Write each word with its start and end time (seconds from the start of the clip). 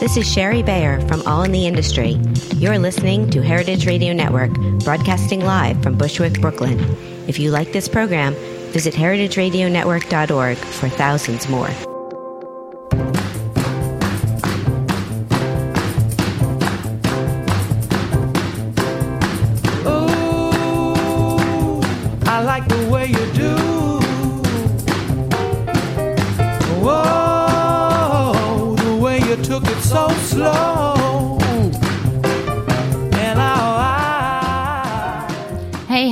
This 0.00 0.16
is 0.16 0.32
Shari 0.32 0.62
Bayer 0.62 1.06
from 1.08 1.20
All 1.26 1.42
in 1.42 1.52
the 1.52 1.66
Industry. 1.66 2.12
You're 2.56 2.78
listening 2.78 3.28
to 3.32 3.42
Heritage 3.42 3.84
Radio 3.84 4.14
Network, 4.14 4.50
broadcasting 4.82 5.44
live 5.44 5.82
from 5.82 5.98
Bushwick, 5.98 6.40
Brooklyn. 6.40 6.80
If 7.28 7.38
you 7.38 7.50
like 7.50 7.74
this 7.74 7.86
program, 7.86 8.32
visit 8.72 8.94
heritageradionetwork.org 8.94 10.56
for 10.56 10.88
thousands 10.88 11.50
more. 11.50 11.68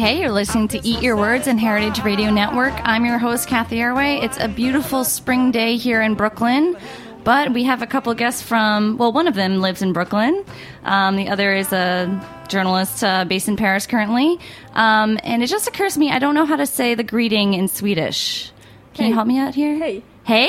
Hey, 0.09 0.15
hey, 0.15 0.23
you're 0.23 0.33
listening 0.33 0.69
to 0.69 0.81
Eat 0.89 1.03
Your 1.03 1.19
Words 1.19 1.47
and 1.49 1.61
Heritage 1.61 2.03
Radio 2.03 2.31
Network. 2.31 2.73
I'm 2.83 3.05
your 3.05 3.19
host, 3.19 3.47
Cathy 3.47 3.77
Erway. 3.77 4.25
It's 4.25 4.39
a 4.39 4.49
beautiful 4.49 5.05
spring 5.05 5.51
day 5.51 5.77
here 5.77 6.01
in 6.01 6.15
Brooklyn, 6.15 6.79
but 7.25 7.53
we 7.53 7.65
have 7.65 7.83
a 7.83 7.87
couple 7.87 8.15
guests 8.15 8.41
from, 8.41 8.97
well, 8.97 9.13
one 9.13 9.29
of 9.29 9.35
them 9.35 9.61
lives 9.61 9.83
in 9.83 9.93
Brooklyn. 9.93 10.47
Um, 10.85 11.17
the 11.17 11.29
other 11.29 11.53
is 11.53 11.75
a 11.75 12.27
journalist 12.49 13.05
uh, 13.05 13.27
based 13.27 13.49
in 13.49 13.59
Paris 13.59 13.87
currently. 13.87 14.41
Um, 14.73 15.19
and 15.25 15.43
it 15.43 15.49
just 15.49 15.69
occurs 15.69 15.93
to 15.93 16.01
me, 16.01 16.11
I 16.11 16.19
don't 16.19 16.35
know 16.35 16.47
how 16.47 16.57
to 16.57 16.65
say 16.65 16.95
the 16.95 17.05
greeting 17.05 17.53
in 17.53 17.69
Swedish. 17.69 18.51
Can 18.95 19.09
you 19.09 19.13
help 19.13 19.27
me 19.27 19.37
out 19.37 19.55
here? 19.55 19.77
Hey. 19.77 20.03
Hey? 20.25 20.49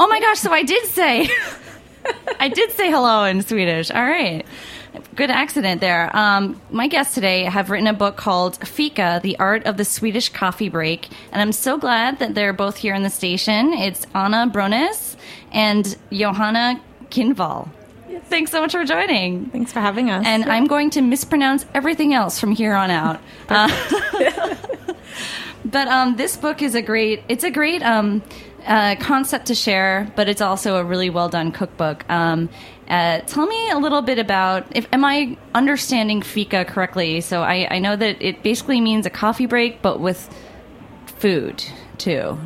Oh 0.00 0.08
my 0.08 0.18
gosh, 0.18 0.38
so 0.38 0.50
I 0.50 0.62
did 0.62 0.86
say. 0.86 1.28
I 2.40 2.48
did 2.48 2.72
say 2.72 2.90
hello 2.90 3.24
in 3.24 3.42
Swedish. 3.42 3.90
All 3.90 4.02
right. 4.02 4.46
Good 5.14 5.30
accident 5.30 5.80
there. 5.80 6.14
Um, 6.16 6.60
my 6.70 6.88
guests 6.88 7.14
today 7.14 7.44
have 7.44 7.70
written 7.70 7.86
a 7.86 7.92
book 7.92 8.16
called 8.16 8.56
Fika, 8.66 9.20
The 9.22 9.38
Art 9.38 9.66
of 9.66 9.76
the 9.76 9.84
Swedish 9.84 10.28
Coffee 10.28 10.68
Break. 10.68 11.08
And 11.32 11.40
I'm 11.40 11.52
so 11.52 11.78
glad 11.78 12.18
that 12.18 12.34
they're 12.34 12.52
both 12.52 12.76
here 12.76 12.94
in 12.94 13.02
the 13.02 13.10
station. 13.10 13.72
It's 13.72 14.06
Anna 14.14 14.50
Brones 14.52 15.16
and 15.52 15.96
Johanna 16.12 16.80
Kindvall. 17.10 17.68
Thanks 18.24 18.50
so 18.50 18.60
much 18.60 18.72
for 18.72 18.84
joining. 18.84 19.46
Thanks 19.46 19.72
for 19.72 19.80
having 19.80 20.10
us. 20.10 20.24
And 20.26 20.44
I'm 20.44 20.66
going 20.66 20.90
to 20.90 21.00
mispronounce 21.00 21.64
everything 21.74 22.14
else 22.14 22.38
from 22.38 22.52
here 22.52 22.74
on 22.74 22.90
out. 22.90 23.20
Uh, 23.48 24.54
but 25.64 25.88
um, 25.88 26.16
this 26.16 26.36
book 26.36 26.60
is 26.60 26.74
a 26.74 26.82
great. 26.82 27.22
It's 27.28 27.44
a 27.44 27.50
great 27.50 27.82
um, 27.82 28.22
uh, 28.66 28.96
concept 28.96 29.46
to 29.46 29.54
share, 29.54 30.12
but 30.16 30.28
it's 30.28 30.42
also 30.42 30.76
a 30.76 30.84
really 30.84 31.08
well 31.08 31.30
done 31.30 31.50
cookbook. 31.50 32.08
Um, 32.10 32.50
uh, 32.88 33.20
tell 33.20 33.46
me 33.46 33.70
a 33.70 33.78
little 33.78 34.02
bit 34.02 34.18
about. 34.18 34.66
If 34.74 34.86
am 34.92 35.04
I 35.04 35.36
understanding 35.54 36.22
fika 36.22 36.64
correctly? 36.64 37.20
So 37.20 37.42
I, 37.42 37.68
I 37.70 37.78
know 37.78 37.96
that 37.96 38.20
it 38.20 38.42
basically 38.42 38.80
means 38.80 39.06
a 39.06 39.10
coffee 39.10 39.46
break, 39.46 39.82
but 39.82 40.00
with 40.00 40.28
food 41.06 41.64
too. 41.98 42.38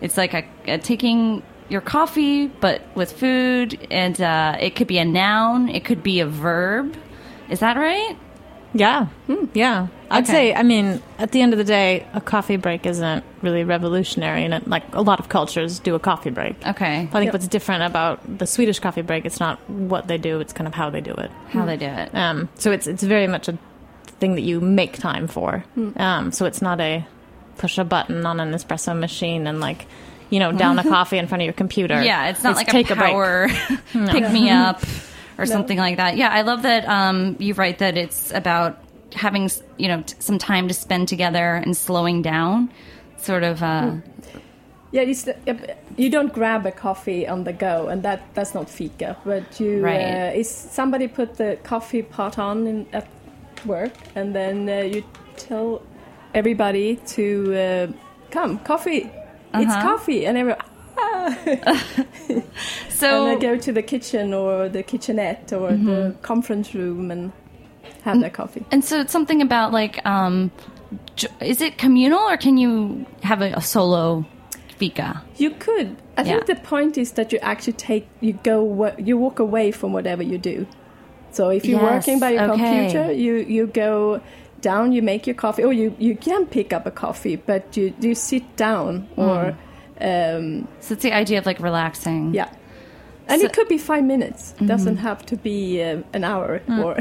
It's 0.00 0.16
like 0.16 0.32
a, 0.34 0.44
a 0.66 0.78
taking 0.78 1.42
your 1.68 1.80
coffee, 1.80 2.46
but 2.46 2.82
with 2.96 3.12
food, 3.12 3.86
and 3.90 4.20
uh, 4.20 4.56
it 4.58 4.74
could 4.74 4.86
be 4.86 4.98
a 4.98 5.04
noun, 5.04 5.68
it 5.68 5.84
could 5.84 6.02
be 6.02 6.20
a 6.20 6.26
verb. 6.26 6.96
Is 7.48 7.60
that 7.60 7.76
right? 7.76 8.16
Yeah, 8.74 9.06
yeah. 9.54 9.88
I'd 10.12 10.24
Okay. 10.24 10.32
say, 10.32 10.54
I 10.54 10.62
mean, 10.64 11.00
at 11.18 11.30
the 11.30 11.40
end 11.40 11.52
of 11.52 11.58
the 11.58 11.64
day, 11.64 12.06
a 12.14 12.20
coffee 12.20 12.56
break 12.56 12.84
isn't 12.84 13.24
really 13.42 13.62
revolutionary, 13.62 14.44
and 14.44 14.54
it, 14.54 14.66
like 14.68 14.82
a 14.94 15.02
lot 15.02 15.20
of 15.20 15.28
cultures 15.28 15.78
do 15.78 15.94
a 15.94 16.00
coffee 16.00 16.30
break. 16.30 16.56
Okay. 16.66 17.02
I 17.12 17.18
think 17.20 17.32
what's 17.32 17.46
different 17.46 17.84
about 17.84 18.38
the 18.38 18.46
Swedish 18.46 18.80
coffee 18.80 19.02
break, 19.02 19.24
it's 19.24 19.38
not 19.40 19.58
what 19.70 20.08
they 20.08 20.18
do; 20.18 20.40
it's 20.40 20.52
kind 20.52 20.66
of 20.66 20.74
how 20.74 20.90
they 20.90 21.00
do 21.00 21.12
it. 21.12 21.30
How 21.50 21.64
they 21.64 21.76
do 21.76 21.86
it. 21.86 22.14
Um, 22.14 22.48
so 22.56 22.72
it's 22.72 22.86
it's 22.86 23.02
very 23.04 23.26
much 23.28 23.48
a 23.48 23.56
thing 24.18 24.34
that 24.34 24.42
you 24.42 24.60
make 24.60 24.98
time 24.98 25.26
for. 25.28 25.64
Um, 25.96 26.32
so 26.32 26.44
it's 26.46 26.60
not 26.60 26.80
a 26.80 27.06
push 27.58 27.78
a 27.78 27.84
button 27.84 28.26
on 28.26 28.40
an 28.40 28.52
espresso 28.52 28.98
machine 28.98 29.46
and 29.46 29.60
like 29.60 29.86
you 30.30 30.38
know 30.40 30.50
down 30.50 30.78
a 30.78 30.82
coffee 30.88 31.18
in 31.18 31.26
front 31.28 31.42
of 31.42 31.44
your 31.44 31.52
computer. 31.54 32.02
Yeah, 32.02 32.30
it's 32.30 32.42
not 32.42 32.56
like 32.56 32.66
take 32.66 32.90
a 32.90 32.94
take 32.96 33.14
break. 33.14 33.50
pick 34.10 34.32
me 34.32 34.50
up 34.50 34.80
or 35.40 35.46
something 35.46 35.78
like 35.78 35.96
that. 35.96 36.16
Yeah, 36.16 36.28
I 36.28 36.42
love 36.42 36.62
that 36.62 36.86
um, 36.86 37.36
you 37.38 37.54
write 37.54 37.78
that 37.78 37.96
it's 37.96 38.30
about 38.32 38.76
having 39.14 39.50
you 39.78 39.88
know 39.88 40.02
t- 40.02 40.14
some 40.18 40.38
time 40.38 40.68
to 40.68 40.74
spend 40.74 41.08
together 41.08 41.54
and 41.56 41.76
slowing 41.76 42.22
down. 42.22 42.70
Sort 43.16 43.42
of. 43.42 43.62
Uh, 43.62 43.96
Yeah, 44.92 45.02
it's 45.02 45.22
the, 45.22 45.36
you 45.96 46.10
don't 46.10 46.32
grab 46.32 46.66
a 46.66 46.72
coffee 46.72 47.28
on 47.28 47.44
the 47.44 47.52
go, 47.52 47.88
and 47.88 48.02
that 48.02 48.20
that's 48.34 48.54
not 48.54 48.68
fika. 48.68 49.16
But 49.24 49.60
you, 49.60 49.80
Right. 49.84 50.32
uh, 50.34 50.40
is 50.40 50.50
somebody 50.50 51.06
put 51.08 51.36
the 51.36 51.56
coffee 51.62 52.02
pot 52.02 52.38
on 52.38 52.66
in, 52.66 52.86
at 52.92 53.06
work, 53.66 53.92
and 54.16 54.34
then 54.34 54.68
uh, 54.68 54.82
you 54.94 55.02
tell 55.36 55.80
everybody 56.34 56.96
to 57.16 57.24
uh, 57.54 57.86
come, 58.30 58.58
coffee, 58.64 59.10
it's 59.54 59.72
Uh-huh. 59.72 59.88
coffee, 59.90 60.26
and 60.26 60.36
everyone. 60.38 60.64
So 62.90 63.26
and 63.28 63.40
they 63.42 63.46
go 63.46 63.56
to 63.56 63.72
the 63.72 63.82
kitchen 63.82 64.34
or 64.34 64.68
the 64.68 64.82
kitchenette 64.82 65.52
or 65.52 65.70
Mm-hmm. 65.70 65.86
the 65.86 66.14
conference 66.22 66.74
room 66.74 67.10
and 67.10 67.32
have 68.02 68.20
their 68.20 68.30
coffee. 68.30 68.64
and 68.70 68.84
so 68.84 69.00
it's 69.00 69.12
something 69.12 69.40
about 69.42 69.72
like, 69.72 70.04
um, 70.06 70.50
is 71.40 71.60
it 71.60 71.78
communal 71.78 72.18
or 72.20 72.36
can 72.36 72.56
you 72.58 73.06
have 73.22 73.40
a, 73.42 73.52
a 73.52 73.60
solo 73.60 74.24
fika? 74.78 75.22
You 75.36 75.50
could. 75.50 75.96
I 76.16 76.24
think 76.24 76.46
the 76.46 76.56
point 76.56 76.98
is 76.98 77.12
that 77.12 77.32
you 77.32 77.38
actually 77.40 77.74
take 77.74 78.06
you 78.20 78.34
go 78.42 78.92
you 78.98 79.16
walk 79.16 79.38
away 79.38 79.70
from 79.72 79.92
whatever 79.92 80.22
you 80.22 80.36
do. 80.38 80.66
So 81.32 81.48
if 81.48 81.64
you're 81.64 81.80
Yes, 81.80 81.92
working 82.06 82.20
by 82.20 82.30
your 82.32 82.50
okay. 82.50 82.58
computer, 82.90 83.12
you 83.12 83.36
you 83.36 83.66
go 83.66 84.20
down, 84.60 84.92
you 84.92 85.00
make 85.00 85.26
your 85.26 85.36
coffee, 85.36 85.62
or 85.64 85.72
you 85.72 85.94
you 85.98 86.16
can 86.16 86.44
pick 86.46 86.72
up 86.72 86.84
a 86.86 86.90
coffee, 86.90 87.36
but 87.36 87.76
you 87.76 87.94
you 88.00 88.14
sit 88.14 88.44
down 88.56 89.08
or 89.16 89.56
um, 90.00 90.68
So 90.80 90.94
it's 90.94 91.02
the 91.02 91.12
idea 91.12 91.38
of 91.38 91.46
like 91.46 91.60
relaxing. 91.60 92.34
yeah. 92.34 92.48
And 93.28 93.40
So- 93.40 93.46
it 93.46 93.52
could 93.52 93.68
be 93.68 93.78
five 93.78 94.02
minutes. 94.02 94.54
It 94.60 94.66
doesn't 94.66 94.96
have 94.96 95.24
to 95.26 95.36
be 95.36 95.80
uh, 95.80 96.02
an 96.12 96.24
hour, 96.24 96.60
or 96.68 96.98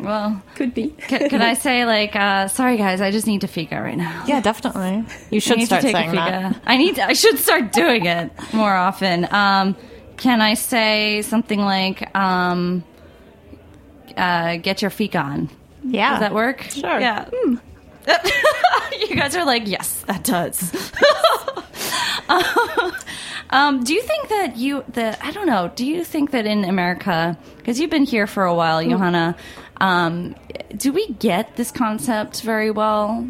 Well, 0.00 0.42
could 0.56 0.74
be. 0.74 0.88
Can, 1.06 1.28
could 1.28 1.40
I 1.40 1.54
say 1.54 1.84
like, 1.84 2.16
uh, 2.16 2.48
sorry 2.48 2.76
guys, 2.76 3.00
I 3.00 3.12
just 3.12 3.28
need 3.28 3.42
to 3.42 3.46
fika 3.46 3.80
right 3.80 3.96
now. 3.96 4.24
Yeah, 4.26 4.40
definitely. 4.40 5.04
You 5.30 5.38
should 5.38 5.62
start 5.62 5.82
to 5.82 5.92
take 5.92 5.94
a 5.94 5.98
saying 6.10 6.14
that. 6.16 6.60
I 6.66 6.76
need. 6.78 6.96
To, 6.96 7.06
I 7.06 7.12
should 7.12 7.38
start 7.38 7.70
doing 7.72 8.06
it 8.06 8.32
more 8.52 8.74
often. 8.74 9.28
Um, 9.32 9.76
can 10.16 10.40
I 10.40 10.54
say 10.54 11.22
something 11.22 11.60
like, 11.60 12.12
um, 12.16 12.82
uh, 14.16 14.56
"Get 14.56 14.82
your 14.82 14.90
fika 14.90 15.18
on"? 15.18 15.48
Yeah, 15.84 16.10
Does 16.10 16.20
that 16.20 16.34
work? 16.34 16.62
Sure. 16.62 16.98
Yeah. 16.98 17.28
you 19.08 19.14
guys 19.16 19.34
are 19.36 19.44
like, 19.44 19.66
yes, 19.66 20.02
that 20.06 20.24
does. 20.24 20.72
Um, 23.50 23.82
do 23.82 23.94
you 23.94 24.02
think 24.02 24.28
that 24.28 24.56
you 24.58 24.84
the 24.92 25.16
I 25.24 25.30
don't 25.30 25.46
know? 25.46 25.72
Do 25.74 25.86
you 25.86 26.04
think 26.04 26.32
that 26.32 26.44
in 26.44 26.64
America, 26.64 27.38
because 27.56 27.80
you've 27.80 27.90
been 27.90 28.04
here 28.04 28.26
for 28.26 28.44
a 28.44 28.54
while, 28.54 28.82
Mm. 28.82 28.90
Johanna, 28.90 29.36
um, 29.80 30.34
do 30.76 30.92
we 30.92 31.08
get 31.14 31.56
this 31.56 31.70
concept 31.70 32.42
very 32.42 32.70
well? 32.70 33.26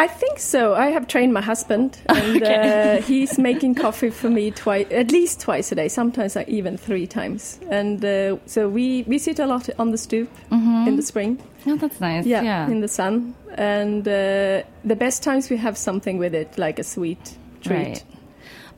I 0.00 0.06
think 0.06 0.38
so. 0.38 0.74
I 0.74 0.90
have 0.92 1.06
trained 1.08 1.32
my 1.32 1.40
husband, 1.40 1.98
and 2.08 2.42
uh, 2.42 2.96
he's 3.02 3.36
making 3.38 3.74
coffee 3.74 4.10
for 4.10 4.30
me 4.30 4.50
twice, 4.52 4.86
at 4.92 5.10
least 5.10 5.40
twice 5.40 5.72
a 5.72 5.74
day. 5.74 5.88
Sometimes 5.88 6.36
like 6.36 6.48
even 6.48 6.76
three 6.76 7.06
times. 7.06 7.58
And 7.70 8.04
uh, 8.04 8.36
so 8.46 8.68
we 8.68 9.02
we 9.08 9.18
sit 9.18 9.38
a 9.40 9.46
lot 9.46 9.68
on 9.78 9.90
the 9.90 9.98
stoop 9.98 10.28
in 10.52 10.96
the 10.96 11.02
spring. 11.02 11.38
Oh, 11.66 11.76
that's 11.76 12.00
nice. 12.00 12.26
Yeah, 12.26 12.42
Yeah. 12.42 12.70
in 12.70 12.80
the 12.80 12.88
sun. 12.88 13.34
And 13.56 14.06
uh, 14.06 14.62
the 14.84 14.96
best 14.96 15.22
times 15.24 15.50
we 15.50 15.56
have 15.56 15.76
something 15.76 16.16
with 16.18 16.34
it, 16.34 16.56
like 16.56 16.78
a 16.78 16.84
sweet 16.84 17.36
treat. 17.62 17.76
Right. 17.76 18.04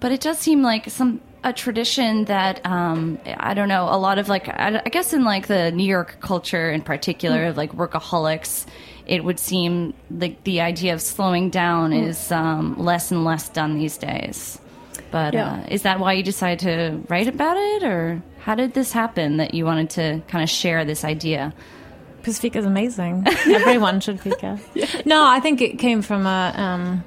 But 0.00 0.12
it 0.12 0.23
does 0.23 0.38
seem 0.38 0.62
like 0.62 0.88
some 0.90 1.20
a 1.44 1.52
tradition 1.52 2.25
that 2.26 2.61
um, 2.66 3.19
I 3.37 3.55
don't 3.55 3.69
know. 3.69 3.84
A 3.90 3.96
lot 3.99 4.19
of 4.19 4.28
like 4.28 4.49
I, 4.49 4.81
I 4.84 4.88
guess 4.90 5.12
in 5.12 5.25
like 5.25 5.46
the 5.49 5.70
New 5.70 5.84
York 5.87 6.16
culture 6.20 6.70
in 6.70 6.81
particular, 6.82 7.52
Mm. 7.52 7.56
like 7.56 7.73
workaholics, 7.76 8.66
it 9.10 9.24
would 9.24 9.38
seem 9.40 9.92
like 10.22 10.44
the 10.44 10.60
idea 10.60 10.94
of 10.94 11.00
slowing 11.02 11.50
down 11.50 11.90
Mm. 11.90 12.08
is 12.08 12.30
um, 12.30 12.76
less 12.78 13.10
and 13.10 13.24
less 13.24 13.48
done 13.50 13.76
these 13.78 13.96
days. 13.98 14.58
But 15.10 15.34
Yeah. 15.34 15.52
uh, 15.52 15.66
is 15.68 15.82
that 15.82 15.98
why 15.98 16.12
you 16.14 16.22
decided 16.22 16.60
to 16.60 17.00
write 17.10 17.26
about 17.26 17.56
it, 17.58 17.82
or 17.82 18.22
how 18.46 18.54
did 18.54 18.74
this 18.74 18.92
happen 18.92 19.36
that 19.38 19.52
you 19.54 19.64
wanted 19.66 19.90
to 19.98 20.22
kind 20.28 20.42
of 20.44 20.48
share 20.50 20.84
this 20.84 21.04
idea? 21.04 21.52
Because 22.18 22.38
fika 22.38 22.58
is 22.58 22.66
amazing. 22.66 23.24
Everyone 23.46 23.98
should 24.00 24.20
fika. 24.20 24.58
No, 25.04 25.18
I 25.26 25.40
think 25.40 25.60
it 25.60 25.78
came 25.78 26.02
from 26.02 26.26
a. 26.26 26.52
Um, 26.56 27.04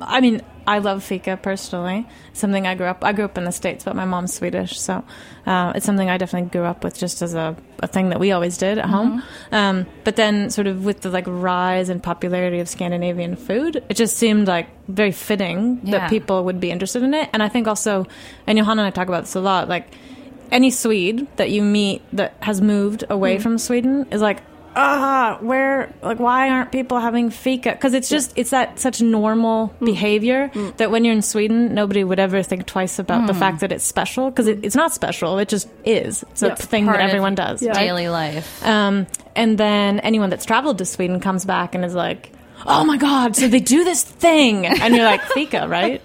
I 0.00 0.20
mean, 0.20 0.42
I 0.66 0.78
love 0.78 1.04
fika 1.04 1.36
personally. 1.36 2.06
Something 2.32 2.66
I 2.66 2.74
grew 2.74 2.86
up. 2.86 3.04
I 3.04 3.12
grew 3.12 3.24
up 3.24 3.38
in 3.38 3.44
the 3.44 3.52
states, 3.52 3.84
but 3.84 3.94
my 3.94 4.04
mom's 4.04 4.34
Swedish, 4.34 4.78
so 4.80 5.04
uh, 5.46 5.72
it's 5.76 5.86
something 5.86 6.10
I 6.10 6.18
definitely 6.18 6.50
grew 6.50 6.64
up 6.64 6.82
with, 6.82 6.98
just 6.98 7.22
as 7.22 7.34
a, 7.34 7.56
a 7.82 7.86
thing 7.86 8.08
that 8.08 8.18
we 8.18 8.32
always 8.32 8.58
did 8.58 8.78
at 8.78 8.86
home. 8.86 9.22
Um, 9.52 9.86
but 10.04 10.16
then, 10.16 10.50
sort 10.50 10.66
of 10.66 10.84
with 10.84 11.02
the 11.02 11.10
like 11.10 11.24
rise 11.28 11.88
and 11.88 12.02
popularity 12.02 12.58
of 12.60 12.68
Scandinavian 12.68 13.36
food, 13.36 13.82
it 13.88 13.94
just 13.94 14.16
seemed 14.16 14.48
like 14.48 14.66
very 14.88 15.12
fitting 15.12 15.80
Yeah. 15.84 15.98
that 15.98 16.10
people 16.10 16.44
would 16.44 16.58
be 16.60 16.70
interested 16.70 17.02
in 17.02 17.14
it. 17.14 17.30
And 17.32 17.42
I 17.42 17.48
think 17.48 17.68
also, 17.68 18.06
and 18.46 18.58
Johanna 18.58 18.82
and 18.82 18.88
I 18.88 18.90
talk 18.90 19.08
about 19.08 19.22
this 19.24 19.34
a 19.36 19.40
lot, 19.40 19.68
like 19.68 19.86
any 20.50 20.70
Swede 20.70 21.26
that 21.36 21.50
you 21.50 21.62
meet 21.62 22.02
that 22.12 22.34
has 22.40 22.60
moved 22.60 23.04
away 23.08 23.38
from 23.38 23.58
Sweden 23.58 24.06
is 24.10 24.20
like, 24.20 24.42
ah, 24.76 25.38
where, 25.40 25.92
like, 26.02 26.20
why 26.20 26.50
aren't 26.50 26.70
people 26.70 27.00
having 27.00 27.30
fika? 27.30 27.72
Because 27.72 27.94
it's 27.94 28.08
just, 28.08 28.32
it's 28.36 28.50
that 28.50 28.78
such 28.78 29.00
normal 29.00 29.74
behavior 29.80 30.50
that 30.76 30.90
when 30.90 31.04
you're 31.04 31.14
in 31.14 31.22
Sweden, 31.22 31.74
nobody 31.74 32.04
would 32.04 32.18
ever 32.18 32.42
think 32.42 32.66
twice 32.66 32.98
about 32.98 33.26
the 33.26 33.34
fact 33.34 33.60
that 33.60 33.72
it's 33.72 33.84
special 33.84 34.30
because 34.30 34.46
it, 34.46 34.60
it's 34.64 34.76
not 34.76 34.92
special. 34.92 35.38
It 35.38 35.48
just 35.48 35.68
is. 35.84 36.22
It's 36.30 36.42
a 36.42 36.48
Yeah. 36.48 36.54
thing 36.56 36.84
Part 36.84 36.98
that 36.98 37.08
everyone 37.08 37.34
does. 37.34 37.62
right? 37.62 37.74
Daily 37.74 38.08
life. 38.08 38.64
Um, 38.64 39.06
and 39.34 39.56
then 39.58 39.98
anyone 40.00 40.30
that's 40.30 40.44
traveled 40.44 40.78
to 40.78 40.84
Sweden 40.84 41.18
comes 41.20 41.44
back 41.44 41.74
and 41.74 41.84
is 41.84 41.94
like, 41.94 42.32
"Oh 42.66 42.84
my 42.84 42.96
god!" 42.96 43.36
So 43.36 43.48
they 43.48 43.60
do 43.60 43.84
this 43.84 44.02
thing, 44.02 44.66
and 44.66 44.94
you're 44.94 45.04
like, 45.04 45.22
"Fika, 45.22 45.66
right?" 45.78 46.00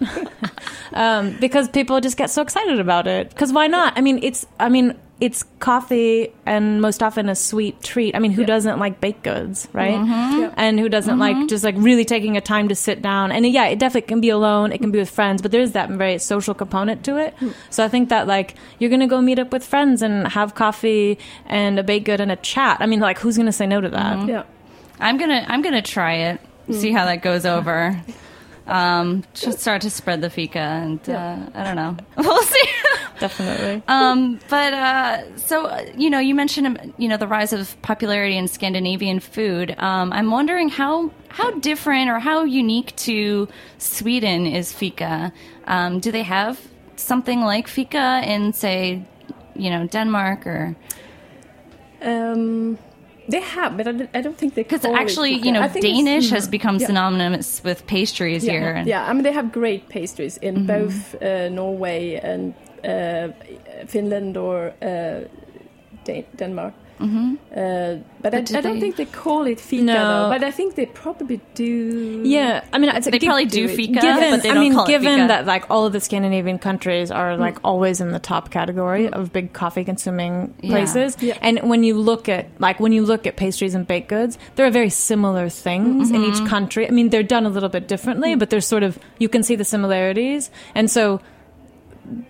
um, 0.94 1.36
because 1.40 1.70
people 1.70 2.00
just 2.02 2.18
get 2.18 2.30
so 2.30 2.42
excited 2.42 2.80
about 2.80 3.08
it. 3.08 3.30
Because 3.30 3.54
why 3.54 3.68
not? 3.68 3.94
I 3.98 4.02
mean, 4.02 4.20
it's 4.24 4.46
I 4.60 4.70
mean, 4.70 4.98
it's 5.22 5.44
coffee 5.60 6.34
and 6.48 6.82
most 6.82 7.04
often 7.04 7.30
a 7.30 7.36
sweet 7.36 7.80
treat. 7.84 8.16
I 8.16 8.20
mean, 8.20 8.32
who 8.32 8.44
doesn't 8.44 8.80
like 8.80 9.00
baked 9.00 9.22
goods, 9.22 9.68
right? 9.72 9.94
Mm-hmm. 9.94 10.42
Yeah. 10.42 10.54
And 10.58 10.80
who 10.80 10.90
doesn't 10.90 11.20
like 11.20 11.36
mm-hmm. 11.36 11.46
just 11.46 11.64
like 11.64 11.76
really 11.78 12.06
taking 12.06 12.38
a 12.38 12.42
time 12.42 12.68
to 12.70 12.76
sit 12.76 13.04
down? 13.04 13.32
And 13.32 13.46
yeah, 13.46 13.68
it 13.68 13.78
definitely 13.78 14.08
can 14.08 14.20
be 14.20 14.30
alone. 14.30 14.72
It 14.72 14.80
can 14.80 14.90
be 14.90 14.98
with 14.98 15.12
friends, 15.12 15.44
but 15.44 15.52
there's 15.52 15.74
that 15.74 15.92
very 15.92 16.18
social 16.18 16.56
component 16.56 17.06
to 17.06 17.18
it. 17.18 17.36
Hmm. 17.36 17.52
So 17.70 17.86
I 17.86 17.88
think 17.88 18.10
that 18.10 18.26
like 18.26 18.56
you're 18.80 18.90
gonna 18.90 19.08
go 19.08 19.22
meet 19.22 19.38
up 19.38 19.54
with 19.54 19.64
friends 19.64 20.02
and 20.02 20.28
have 20.28 20.56
coffee 20.56 21.20
and 21.46 21.78
a 21.78 21.84
baked 21.84 22.08
good 22.08 22.20
and 22.20 22.32
a 22.32 22.38
chat. 22.38 22.78
I 22.80 22.88
mean, 22.88 23.00
like 23.00 23.20
who's 23.20 23.38
gonna 23.38 23.52
say 23.52 23.68
no 23.68 23.80
to 23.80 23.90
that? 23.90 24.18
Mm-hmm. 24.18 24.30
Yeah. 24.30 24.44
I'm 25.00 25.18
gonna 25.18 25.46
I'm 25.48 25.62
gonna 25.62 25.84
try 25.84 26.16
it. 26.16 26.40
Hmm. 26.66 26.74
See 26.74 26.92
how 26.92 27.06
that 27.06 27.22
goes 27.22 27.46
over. 27.46 28.02
Um, 28.72 29.24
just 29.34 29.60
start 29.60 29.82
to 29.82 29.90
spread 29.90 30.22
the 30.22 30.30
fika, 30.30 30.60
and 30.60 31.10
uh, 31.10 31.38
I 31.54 31.64
don't 31.64 31.76
know. 31.76 31.98
We'll 32.18 32.42
see. 32.44 32.64
Definitely. 33.20 33.84
um, 33.88 34.40
but 34.50 34.74
uh, 34.74 35.38
so 35.38 35.56
you 35.98 36.10
know, 36.10 36.20
you 36.20 36.34
mentioned 36.34 36.68
um, 36.68 36.94
you 36.98 37.10
know 37.10 37.18
the 37.18 37.28
rise 37.28 37.52
of 37.54 37.80
popularity 37.82 38.38
in 38.38 38.48
Scandinavian 38.48 39.20
food. 39.20 39.76
Um, 39.78 40.14
I'm 40.14 40.32
wondering 40.32 40.70
how 40.70 41.12
how 41.28 41.52
different 41.60 42.10
or 42.10 42.20
how 42.20 42.46
unique 42.46 42.96
to 43.08 43.48
Sweden 43.78 44.48
is 44.48 44.72
fika. 44.72 45.34
Um, 45.68 46.00
do 46.00 46.12
they 46.12 46.24
have 46.24 46.60
something 46.96 47.42
like 47.42 47.68
fika 47.68 48.22
in 48.24 48.54
say, 48.54 49.04
you 49.56 49.70
know, 49.70 49.86
Denmark 49.88 50.48
or? 50.48 50.76
Um, 52.02 52.78
they 53.32 53.42
have, 53.58 53.72
but 53.78 53.86
I 54.18 54.22
don't, 54.26 54.38
think 54.40 54.54
they 54.56 54.64
Because 54.64 54.86
actually, 55.04 55.34
you 55.46 55.52
know, 55.56 55.64
it's- 55.64 55.76
mm-hmm. 55.84 56.06
Danish 56.06 56.30
has 56.38 56.48
become 56.58 56.78
Yeah. 56.80 56.88
synonymous 56.88 57.50
with 57.68 57.80
pastries 57.88 58.44
yeah. 58.44 58.52
here. 58.54 58.74
and- 58.78 58.88
Yeah, 58.88 59.10
I 59.10 59.14
mean 59.14 59.24
they 59.24 59.34
have 59.42 59.50
great 59.62 59.84
pastries 59.96 60.38
in 60.48 60.54
Mm-hmm. 60.56 60.68
both 60.76 60.98
uh, 61.22 61.50
Norway 61.60 62.20
and 62.32 62.54
uh, 62.84 63.28
Finland 63.94 64.38
or 64.38 64.58
uh, 64.82 65.20
Dan- 66.08 66.26
Denmark. 66.42 66.74
Mm-hmm. 67.02 67.36
Uh, 67.52 67.98
but, 68.22 68.34
I, 68.36 68.42
do 68.42 68.58
I 68.58 68.62
don't 68.62 68.76
they- 68.76 68.80
think 68.82 68.96
they 68.96 69.06
call 69.06 69.46
it 69.48 69.60
fika 69.60 69.84
No. 69.84 69.94
though. 69.94 70.30
But 70.30 70.44
I 70.44 70.52
think 70.52 70.76
they 70.76 70.86
probably 70.86 71.42
do. 71.56 72.22
Yeah, 72.24 72.64
I 72.72 72.78
mean, 72.78 72.90
it's, 72.92 73.10
They 73.10 73.20
probably 73.20 73.46
do 73.46 73.66
it. 73.66 73.76
fika, 73.76 74.00
given, 74.00 74.32
but 74.32 74.44
they 74.44 74.50
I 74.52 74.54
don't 74.54 74.64
mean, 74.64 74.74
call 74.74 74.86
it 74.86 74.88
given 74.88 75.16
fika. 75.16 75.28
that 75.30 75.46
like 75.46 75.66
all 75.70 75.86
of 75.86 75.94
the 75.94 76.00
Scandinavian 76.00 76.60
countries 76.60 77.10
are 77.12 77.36
like 77.38 77.58
always 77.64 78.00
in 78.00 78.12
the 78.12 78.20
top 78.20 78.52
category 78.52 79.10
of 79.10 79.34
big 79.34 79.54
coffee 79.54 79.84
consuming 79.84 80.54
Yeah. 80.62 80.70
places, 80.70 81.18
Yeah. 81.20 81.38
and 81.42 81.60
when 81.70 81.84
you 81.84 81.96
look 81.98 82.30
at 82.30 82.48
like 82.60 82.80
when 82.80 82.92
you 82.92 83.04
look 83.04 83.26
at 83.28 83.36
pastries 83.36 83.74
and 83.76 83.88
baked 83.88 84.08
goods, 84.10 84.38
there 84.56 84.66
are 84.66 84.72
very 84.72 84.90
similar 84.90 85.50
things 85.50 86.12
in 86.12 86.24
each 86.24 86.46
country. 86.48 86.88
I 86.88 86.92
mean, 86.92 87.10
they're 87.10 87.24
done 87.24 87.46
a 87.46 87.50
little 87.50 87.70
bit 87.70 87.88
differently, 87.88 88.36
but 88.36 88.50
there's 88.52 88.68
sort 88.68 88.84
of 88.84 88.98
you 89.18 89.28
can 89.30 89.44
see 89.44 89.56
the 89.56 89.66
similarities, 89.66 90.52
and 90.76 90.90
so 90.90 91.20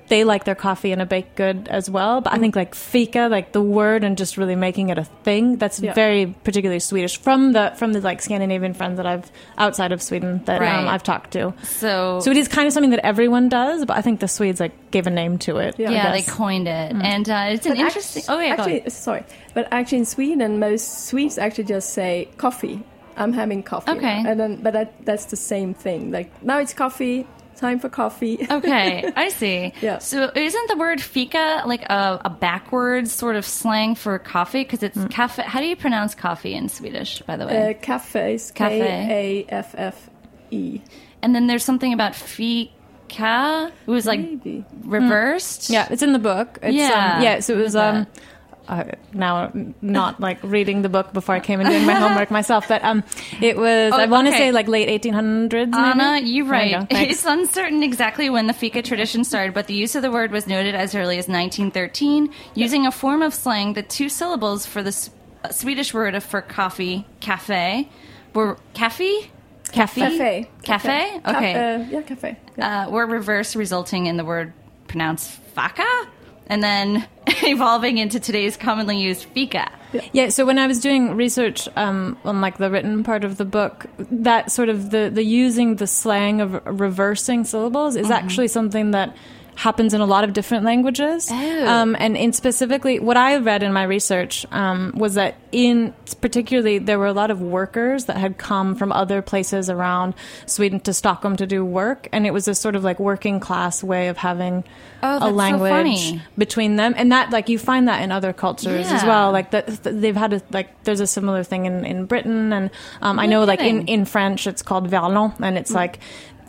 they 0.07 0.24
like 0.24 0.44
their 0.44 0.56
coffee 0.56 0.92
and 0.92 1.01
a 1.01 1.06
baked 1.06 1.36
good 1.36 1.68
as 1.69 1.89
well. 1.89 2.22
But 2.22 2.33
I 2.33 2.38
think 2.38 2.56
like 2.56 2.75
fika, 2.75 3.28
like 3.30 3.51
the 3.51 3.62
word 3.62 4.04
and 4.04 4.18
just 4.18 4.38
really 4.38 4.56
making 4.56 4.89
it 4.89 4.98
a 4.98 5.04
thing, 5.24 5.57
that's 5.57 5.80
Yeah. 5.80 5.94
very 5.94 6.28
particularly 6.44 6.80
Swedish 6.80 7.18
from 7.18 7.54
the 7.54 7.74
from 7.75 7.94
the 7.94 8.01
like 8.01 8.22
Scandinavian 8.22 8.74
friends 8.74 8.98
that 8.98 9.06
I've 9.06 9.31
outside 9.57 9.92
of 9.92 10.01
Sweden 10.01 10.42
that 10.45 10.62
Right. 10.62 10.74
um, 10.75 10.88
I've 10.88 11.04
talked 11.04 11.31
to. 11.31 11.54
So, 11.63 12.19
So 12.22 12.31
it 12.31 12.38
is 12.38 12.48
kind 12.48 12.68
of 12.68 12.74
something 12.74 12.92
that 12.92 13.06
everyone 13.06 13.50
does, 13.50 13.85
but 13.85 13.97
I 13.97 14.02
think 14.02 14.19
the 14.19 14.28
Swedes 14.28 14.59
like 14.59 14.92
gave 14.92 15.07
a 15.07 15.11
name 15.11 15.38
to 15.40 15.57
it. 15.57 15.76
Yeah. 15.78 15.90
Yeah, 15.92 16.11
they 16.11 16.21
coined 16.21 16.68
it, 16.68 16.92
and 16.94 17.30
uh, 17.30 17.45
it's 17.50 17.66
an 17.66 17.73
But 17.73 17.80
interesting. 17.80 18.21
act- 18.23 18.30
oh 18.30 18.40
yeah, 18.40 18.54
actually, 18.54 18.80
ahead. 18.80 18.92
sorry, 18.92 19.23
but 19.54 19.68
actually 19.71 20.00
in 20.00 20.06
Sweden, 20.06 20.59
most 20.59 21.07
Swedes 21.07 21.38
actually 21.38 21.66
just 21.66 21.92
say 21.92 22.28
coffee. 22.38 22.83
I'm 23.18 23.33
having 23.33 23.61
coffee. 23.61 23.92
Okay. 23.92 24.23
and 24.26 24.40
then 24.40 24.56
but 24.64 24.73
that, 24.73 24.94
that's 25.06 25.26
the 25.26 25.35
same 25.35 25.73
thing. 25.73 26.11
Like 26.11 26.31
now 26.44 26.59
it's 26.59 26.73
coffee. 26.73 27.28
Time 27.61 27.80
for 27.80 27.89
coffee. 27.89 28.45
okay, 28.51 29.11
I 29.15 29.30
see. 29.30 29.71
Yeah. 29.81 29.99
So 29.99 30.31
isn't 30.35 30.68
the 30.68 30.75
word 30.77 30.99
fika 30.99 31.61
like 31.68 31.83
a, 31.83 32.19
a 32.25 32.30
backwards 32.30 33.11
sort 33.13 33.35
of 33.35 33.45
slang 33.45 33.94
for 33.95 34.18
coffee? 34.19 34.63
Because 34.63 34.81
it's 34.81 34.97
cafe. 35.11 35.44
How 35.44 35.59
do 35.61 35.68
you 35.68 35.75
pronounce 35.75 36.15
coffee 36.15 36.56
in 36.56 36.68
Swedish, 36.69 37.21
by 37.21 37.37
the 37.37 37.45
way? 37.45 37.69
Uh, 37.69 37.73
cafe 37.80 38.33
is 38.33 38.49
Cafe. 38.51 38.80
K 38.80 39.45
A 39.47 39.53
F 39.53 39.75
F 39.77 40.09
E. 40.49 40.81
and 41.21 41.35
then 41.35 41.45
there's 41.47 41.63
something 41.63 41.94
about 41.94 42.15
fika. 42.15 43.71
It 43.85 43.91
was 43.91 44.06
like 44.07 44.19
Maybe. 44.21 44.65
reversed. 44.83 45.69
Yeah, 45.69 45.87
it's 45.91 46.01
in 46.01 46.13
the 46.13 46.19
book. 46.19 46.57
It's, 46.63 46.73
Yeah. 46.75 47.15
um, 47.18 47.21
yeah. 47.23 47.39
So 47.41 47.53
it 47.53 47.61
was 47.61 47.75
um, 47.75 48.07
uh, 48.68 48.83
now 49.13 49.51
not 49.81 50.19
like 50.19 50.39
reading 50.44 50.81
the 50.81 50.89
book 50.89 51.11
before 51.13 51.35
I 51.35 51.39
came 51.39 51.59
and 51.59 51.68
doing 51.69 51.85
my 51.85 51.94
homework 51.94 52.30
myself, 52.39 52.68
but 52.68 52.83
um, 52.83 53.03
it 53.41 53.57
was 53.57 53.94
I 53.94 54.06
Oh, 54.06 54.07
want 54.07 54.27
to 54.27 54.31
okay. 54.33 54.37
say 54.47 54.51
like 54.51 54.68
late 54.68 54.87
1800s. 55.03 55.73
Anna, 55.75 56.13
maybe? 56.13 56.30
you're 56.30 56.45
right. 56.45 56.71
you 56.71 56.87
it's 56.91 57.25
uncertain 57.25 57.83
exactly 57.83 58.30
when 58.30 58.47
the 58.47 58.53
fika 58.53 58.81
tradition 58.81 59.23
started, 59.23 59.53
but 59.53 59.68
the 59.68 59.73
use 59.73 59.95
of 59.95 60.01
the 60.01 60.11
word 60.11 60.31
was 60.31 60.47
noted 60.47 60.75
as 60.75 60.94
early 60.95 61.18
as 61.18 61.27
1913, 61.27 62.31
using 62.56 62.85
a 62.85 62.91
form 62.91 63.21
of 63.21 63.33
slang 63.33 63.73
that 63.73 63.89
two 63.89 64.09
syllables 64.09 64.65
for 64.65 64.81
the 64.83 64.89
S- 64.89 65.09
uh, 65.44 65.49
Swedish 65.49 65.94
word 65.94 66.21
for 66.23 66.41
coffee, 66.41 67.06
cafe, 67.19 67.89
were 68.33 68.57
cafe, 68.73 69.30
cafe, 69.71 70.01
Cafe. 70.01 70.47
cafe. 70.63 71.19
Ca- 71.23 71.35
Okay, 71.37 71.53
uh, 71.56 71.77
yeah, 71.89 72.01
cafe. 72.03 72.37
Yeah. 72.57 72.85
uh, 72.87 72.89
were 72.91 73.06
reversed, 73.07 73.56
resulting 73.56 74.06
in 74.06 74.18
the 74.18 74.25
word 74.25 74.53
pronounced 74.87 75.39
faka, 75.56 76.07
and 76.51 76.61
then 76.61 77.07
evolving 77.43 77.97
into 77.97 78.19
today's 78.19 78.57
commonly 78.57 78.99
used 78.99 79.23
fika. 79.23 79.71
Yeah, 80.11 80.29
so 80.29 80.45
when 80.45 80.59
I 80.59 80.67
was 80.67 80.79
doing 80.79 81.15
research 81.15 81.67
um, 81.75 82.17
on 82.23 82.41
like 82.41 82.57
the 82.57 82.69
written 82.69 83.03
part 83.03 83.23
of 83.23 83.37
the 83.37 83.45
book, 83.45 83.85
that 83.97 84.51
sort 84.51 84.69
of 84.69 84.91
the 84.91 85.09
the 85.11 85.23
using 85.23 85.77
the 85.77 85.87
slang 85.87 86.41
of 86.41 86.61
reversing 86.65 87.45
syllables 87.45 87.95
is 87.95 88.11
actually 88.11 88.47
something 88.49 88.91
that 88.91 89.15
happens 89.55 89.93
in 89.93 90.01
a 90.01 90.05
lot 90.05 90.23
of 90.23 90.33
different 90.33 90.63
languages. 90.65 91.27
Oh. 91.31 91.67
Um, 91.67 91.95
and 91.99 92.17
in 92.17 92.33
specifically, 92.33 92.99
what 92.99 93.17
I 93.17 93.37
read 93.37 93.63
in 93.63 93.73
my 93.73 93.83
research 93.83 94.45
um, 94.51 94.91
was 94.95 95.15
that 95.15 95.35
in 95.51 95.93
particularly 96.21 96.77
there 96.79 96.97
were 96.97 97.07
a 97.07 97.13
lot 97.13 97.29
of 97.31 97.41
workers 97.41 98.05
that 98.05 98.17
had 98.17 98.37
come 98.37 98.75
from 98.75 98.91
other 98.91 99.21
places 99.21 99.69
around 99.69 100.13
Sweden 100.45 100.79
to 100.81 100.93
Stockholm 100.93 101.35
to 101.37 101.45
do 101.45 101.63
work, 101.65 102.07
and 102.11 102.25
it 102.25 102.31
was 102.31 102.47
a 102.47 102.55
sort 102.55 102.75
of 102.75 102.83
like 102.83 102.99
working 102.99 103.39
class 103.39 103.83
way 103.83 104.07
of 104.07 104.17
having 104.17 104.63
Oh, 105.03 105.29
a 105.29 105.31
language 105.31 105.71
funny. 105.71 106.21
between 106.37 106.75
them, 106.75 106.93
and 106.95 107.11
that 107.11 107.31
like 107.31 107.49
you 107.49 107.57
find 107.57 107.87
that 107.87 108.03
in 108.03 108.11
other 108.11 108.33
cultures 108.33 108.85
as 108.91 109.03
well. 109.03 109.31
Like 109.31 109.49
that 109.49 109.65
they've 109.83 110.15
had 110.15 110.33
a 110.33 110.41
like 110.51 110.83
there's 110.83 110.99
a 110.99 111.07
similar 111.07 111.43
thing 111.43 111.65
in 111.65 111.85
in 111.85 112.05
Britain, 112.05 112.53
and 112.53 112.69
um, 113.01 113.17
I 113.17 113.25
know 113.25 113.43
like 113.43 113.61
in 113.61 113.87
in 113.87 114.05
French 114.05 114.45
it's 114.45 114.61
called 114.61 114.89
verlan, 114.91 115.33
and 115.41 115.57
it's 115.57 115.71
like 115.71 115.97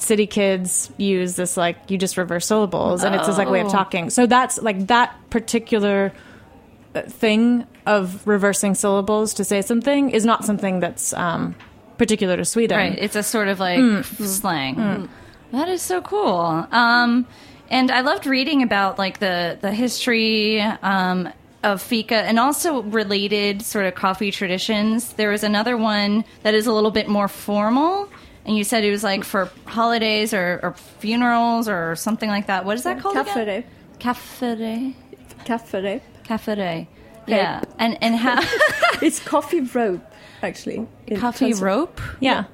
city 0.02 0.26
kids 0.26 0.90
use 0.98 1.36
this 1.36 1.56
like 1.56 1.76
you 1.90 1.96
just 1.98 2.16
reverse 2.16 2.46
syllables, 2.46 3.04
and 3.04 3.14
it's 3.14 3.26
this 3.26 3.38
like 3.38 3.48
way 3.50 3.60
of 3.60 3.68
Oh. 3.68 3.70
talking. 3.70 4.10
So 4.10 4.26
that's 4.26 4.60
like 4.60 4.86
that 4.88 5.14
particular 5.30 6.12
uh, 6.94 7.02
thing 7.02 7.66
of 7.86 8.26
reversing 8.26 8.74
syllables 8.74 9.34
to 9.34 9.44
say 9.44 9.62
something 9.62 10.10
is 10.10 10.24
not 10.26 10.44
something 10.44 10.80
that's 10.80 11.12
um, 11.14 11.54
particular 11.98 12.36
to 12.36 12.44
Sweden. 12.44 12.76
Right. 12.76 12.98
It's 12.98 13.16
a 13.16 13.22
sort 13.22 13.48
of 13.48 13.58
like 13.60 13.78
Mm. 13.78 14.04
slang. 14.26 15.08
That 15.52 15.68
is 15.68 15.82
so 15.82 16.00
cool. 16.00 16.66
Um, 16.72 17.26
and 17.70 17.90
I 17.90 18.00
loved 18.00 18.26
reading 18.26 18.62
about 18.62 18.98
like 18.98 19.18
the 19.20 19.56
the 19.60 19.72
history 19.72 20.60
um, 20.60 21.28
of 21.62 21.80
fika 21.80 22.16
and 22.16 22.38
also 22.38 22.82
related 22.82 23.62
sort 23.62 23.86
of 23.86 23.94
coffee 23.94 24.30
traditions. 24.30 25.12
There 25.14 25.30
was 25.30 25.44
another 25.44 25.76
one 25.76 26.24
that 26.42 26.54
is 26.54 26.66
a 26.66 26.72
little 26.72 26.90
bit 26.90 27.08
more 27.08 27.28
formal. 27.28 28.08
And 28.44 28.56
you 28.56 28.64
said 28.64 28.82
it 28.84 28.90
was 28.90 29.04
like 29.04 29.22
for 29.24 29.50
holidays 29.66 30.34
or, 30.34 30.58
or 30.62 30.72
funerals 30.98 31.68
or 31.68 31.94
something 31.96 32.28
like 32.28 32.46
that. 32.48 32.64
What 32.64 32.76
is 32.76 32.82
that 32.84 32.98
called 33.00 33.16
again? 33.16 33.64
Kafferep. 34.00 34.94
Caffere. 34.94 34.94
Kafferep. 35.44 36.00
Caffere. 36.24 36.86
Yeah. 37.26 37.62
And 37.78 37.96
and 38.02 38.16
how 38.16 38.40
It's 39.02 39.20
coffee 39.20 39.60
rope, 39.60 40.02
actually. 40.42 40.86
in 41.06 41.20
coffee 41.20 41.46
trans- 41.46 41.60
rope? 41.62 42.00
Yeah, 42.20 42.44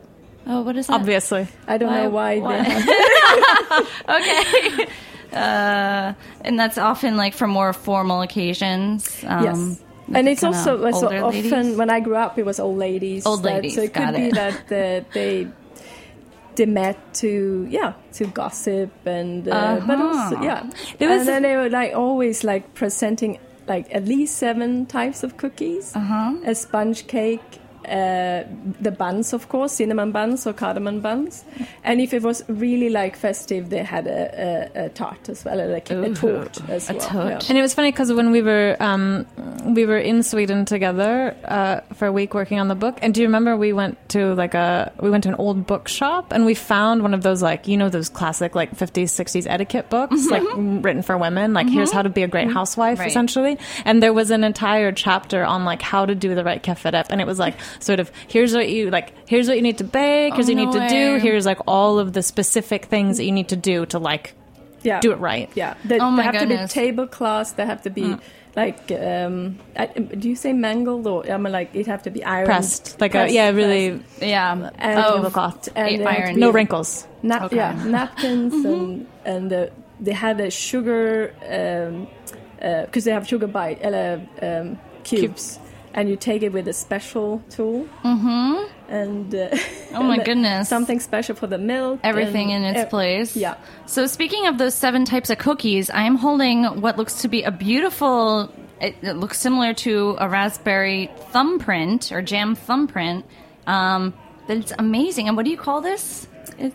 Oh, 0.46 0.62
what 0.62 0.76
is 0.76 0.86
that? 0.88 0.94
obviously. 0.94 1.46
I 1.66 1.76
don't 1.78 1.92
know 1.92 2.08
why. 2.10 2.38
Why? 2.38 3.84
Okay. 4.08 4.86
Uh, 5.32 6.14
and 6.42 6.58
that's 6.58 6.78
often 6.78 7.16
like 7.16 7.34
for 7.34 7.46
more 7.46 7.72
formal 7.74 8.22
occasions. 8.22 9.22
Um, 9.26 9.44
yes. 9.44 9.80
like 10.08 10.18
And 10.18 10.28
it's 10.28 10.40
kinda 10.40 10.56
also 10.56 10.84
it's 10.86 11.02
often 11.02 11.22
ladies. 11.30 11.76
when 11.76 11.90
I 11.90 12.00
grew 12.00 12.16
up, 12.16 12.38
it 12.38 12.46
was 12.46 12.58
old 12.58 12.78
ladies. 12.78 13.26
Old 13.26 13.42
that- 13.42 13.56
ladies, 13.56 13.74
so 13.74 13.82
it 13.82 13.92
got 13.92 14.14
could 14.14 14.22
be 14.22 14.30
that 14.30 14.68
the, 14.68 15.04
they 15.12 15.48
they 16.58 16.66
met 16.66 16.96
to 17.22 17.66
yeah 17.70 17.92
to 18.18 18.26
gossip 18.26 18.90
and 19.06 19.48
uh, 19.48 19.80
but 19.86 19.98
also 19.98 20.36
Uh-huh. 20.36 20.44
yeah. 20.44 20.60
There 20.98 21.08
was 21.08 21.20
and 21.20 21.28
then 21.28 21.42
they 21.42 21.56
were 21.56 21.70
like 21.70 21.92
always 21.96 22.44
like 22.44 22.64
presenting 22.74 23.38
like 23.66 23.86
at 23.94 24.04
least 24.04 24.36
seven 24.38 24.86
types 24.86 25.22
of 25.24 25.36
cookies, 25.36 25.94
Uh-huh. 25.96 26.36
a 26.44 26.54
sponge 26.54 27.06
cake. 27.06 27.60
Uh, 27.88 28.44
the 28.80 28.90
buns, 28.90 29.32
of 29.32 29.48
course, 29.48 29.72
cinnamon 29.72 30.12
buns 30.12 30.46
or 30.46 30.52
cardamom 30.52 31.00
buns, 31.00 31.44
and 31.84 32.00
if 32.00 32.12
it 32.12 32.22
was 32.22 32.44
really 32.48 32.90
like 32.90 33.16
festive, 33.16 33.70
they 33.70 33.82
had 33.82 34.06
a, 34.06 34.70
a, 34.76 34.84
a 34.84 34.88
tart 34.90 35.28
as 35.28 35.44
well, 35.44 35.66
like 35.68 35.90
a, 35.90 35.96
Ooh, 35.98 36.14
torte 36.14 36.60
as 36.68 36.90
a 36.90 36.94
well. 36.94 37.08
torte. 37.08 37.30
yeah. 37.30 37.40
And 37.48 37.56
it 37.58 37.62
was 37.62 37.74
funny 37.74 37.90
because 37.90 38.12
when 38.12 38.30
we 38.30 38.42
were 38.42 38.76
um, 38.80 39.26
we 39.74 39.86
were 39.86 39.98
in 39.98 40.22
Sweden 40.22 40.64
together 40.64 41.34
uh, 41.44 41.80
for 41.94 42.06
a 42.06 42.12
week 42.12 42.34
working 42.34 42.60
on 42.60 42.68
the 42.68 42.74
book, 42.74 42.98
and 43.02 43.14
do 43.14 43.20
you 43.22 43.26
remember 43.26 43.56
we 43.56 43.72
went 43.72 43.96
to 44.10 44.34
like 44.34 44.54
a 44.54 44.92
we 45.00 45.08
went 45.10 45.22
to 45.24 45.30
an 45.30 45.36
old 45.36 45.66
bookshop 45.66 46.32
and 46.32 46.44
we 46.44 46.54
found 46.54 47.02
one 47.02 47.14
of 47.14 47.22
those 47.22 47.42
like 47.42 47.66
you 47.66 47.76
know 47.76 47.88
those 47.88 48.08
classic 48.08 48.54
like 48.54 48.76
50s 48.76 49.04
60s 49.10 49.46
etiquette 49.48 49.88
books 49.90 50.26
like 50.30 50.42
written 50.56 51.02
for 51.02 51.16
women 51.16 51.52
like 51.54 51.68
here's 51.68 51.90
how 51.92 52.02
to 52.02 52.08
be 52.08 52.22
a 52.22 52.28
great 52.28 52.50
housewife 52.50 52.98
Right. 52.98 53.08
essentially, 53.08 53.58
and 53.84 54.02
there 54.02 54.12
was 54.12 54.30
an 54.30 54.44
entire 54.44 54.92
chapter 54.92 55.44
on 55.44 55.64
like 55.64 55.80
how 55.82 56.04
to 56.06 56.14
do 56.14 56.34
the 56.34 56.44
right 56.44 56.62
kafferep, 56.62 57.06
and 57.10 57.20
it 57.20 57.26
was 57.26 57.38
like 57.38 57.54
sort 57.80 58.00
of 58.00 58.10
here's 58.28 58.54
what 58.54 58.68
you 58.68 58.90
like 58.90 59.12
here's 59.28 59.48
what 59.48 59.56
you 59.56 59.62
need 59.62 59.78
to 59.78 59.84
bake, 59.84 60.34
here's 60.34 60.48
Oh, 60.48 60.52
what 60.54 60.60
you 60.60 60.66
no 60.66 60.72
need 60.72 60.80
to 60.80 60.88
do, 60.88 61.18
here's 61.18 61.46
like 61.46 61.58
all 61.66 61.98
of 61.98 62.12
the 62.12 62.22
specific 62.22 62.86
things 62.86 63.16
that 63.18 63.24
you 63.24 63.32
need 63.32 63.48
to 63.48 63.56
do 63.56 63.86
to 63.86 63.98
like 63.98 64.34
yeah. 64.82 65.00
do 65.00 65.12
it 65.12 65.16
right. 65.16 65.50
Yeah, 65.54 65.74
they, 65.84 65.98
Oh 66.00 66.14
they 66.16 66.22
have 66.22 66.34
goodness. 66.38 66.72
to 66.72 66.80
be 66.80 66.86
tablecloths. 66.86 67.52
They 67.52 67.66
have 67.66 67.82
to 67.82 67.90
be 67.90 68.16
like, 68.56 68.90
um, 68.92 69.58
I, 69.76 69.86
do 69.86 70.28
you 70.28 70.34
say 70.36 70.52
mangled 70.52 71.06
or 71.06 71.30
I 71.30 71.36
mean, 71.36 71.52
like 71.52 71.74
it 71.74 71.86
have 71.86 72.02
to 72.04 72.10
be 72.10 72.24
iron 72.24 72.46
Pressed 72.46 73.00
like 73.00 73.12
pressed, 73.12 73.30
a 73.30 73.34
yeah 73.34 73.50
pressed. 73.52 73.56
really 73.56 74.02
yeah. 74.20 74.70
And 74.78 74.98
oh, 75.00 75.14
tablecloth. 75.16 75.68
and 75.76 75.88
eight 75.88 75.98
they 75.98 76.04
have 76.04 76.16
to 76.16 76.22
iron. 76.28 76.40
no 76.40 76.50
wrinkles. 76.50 77.06
Nap- 77.22 77.42
Okay. 77.44 77.56
Yeah, 77.56 77.72
napkins 77.86 78.54
and 78.64 79.06
and 79.24 79.52
uh, 79.52 79.66
they 80.00 80.12
had 80.12 80.40
a 80.40 80.50
sugar 80.50 81.34
because 82.86 83.04
they 83.04 83.10
have 83.12 83.26
sugar 83.28 83.46
bite 83.46 83.84
uh, 83.84 84.18
um, 84.42 84.78
cubes. 85.04 85.58
And 85.98 86.08
you 86.08 86.14
take 86.16 86.42
it 86.44 86.52
with 86.52 86.68
a 86.68 86.72
special 86.72 87.42
tool, 87.50 87.88
mm-hmm. 88.04 88.64
and 88.88 89.34
uh, 89.34 89.48
Oh 89.94 90.02
my 90.04 90.14
and, 90.14 90.24
goodness. 90.28 90.68
something 90.68 91.00
special 91.00 91.34
for 91.34 91.48
the 91.48 91.58
milk. 91.58 91.98
Everything 92.04 92.52
and, 92.52 92.64
in 92.64 92.76
its 92.76 92.86
uh, 92.86 92.88
place. 92.88 93.34
Yeah, 93.34 93.56
So 93.86 94.06
speaking 94.06 94.46
of 94.46 94.58
those 94.58 94.74
seven 94.76 95.04
types 95.04 95.28
of 95.28 95.38
cookies, 95.38 95.90
I 95.90 96.02
am 96.02 96.14
holding 96.16 96.80
what 96.80 96.96
looks 96.98 97.22
to 97.22 97.28
be 97.28 97.42
a 97.42 97.50
beautiful. 97.50 98.52
It, 98.80 98.94
it 99.02 99.14
looks 99.14 99.38
similar 99.40 99.74
to 99.74 100.16
a 100.20 100.28
raspberry 100.28 101.10
thumbprint 101.32 102.12
or 102.12 102.22
jam 102.22 102.54
thumbprint. 102.54 103.24
Um, 103.66 104.14
but 104.46 104.56
it's 104.58 104.72
amazing. 104.78 105.26
And 105.26 105.36
what 105.36 105.44
do 105.46 105.50
you 105.50 105.58
call 105.58 105.80
this? 105.80 106.28
It, 106.58 106.72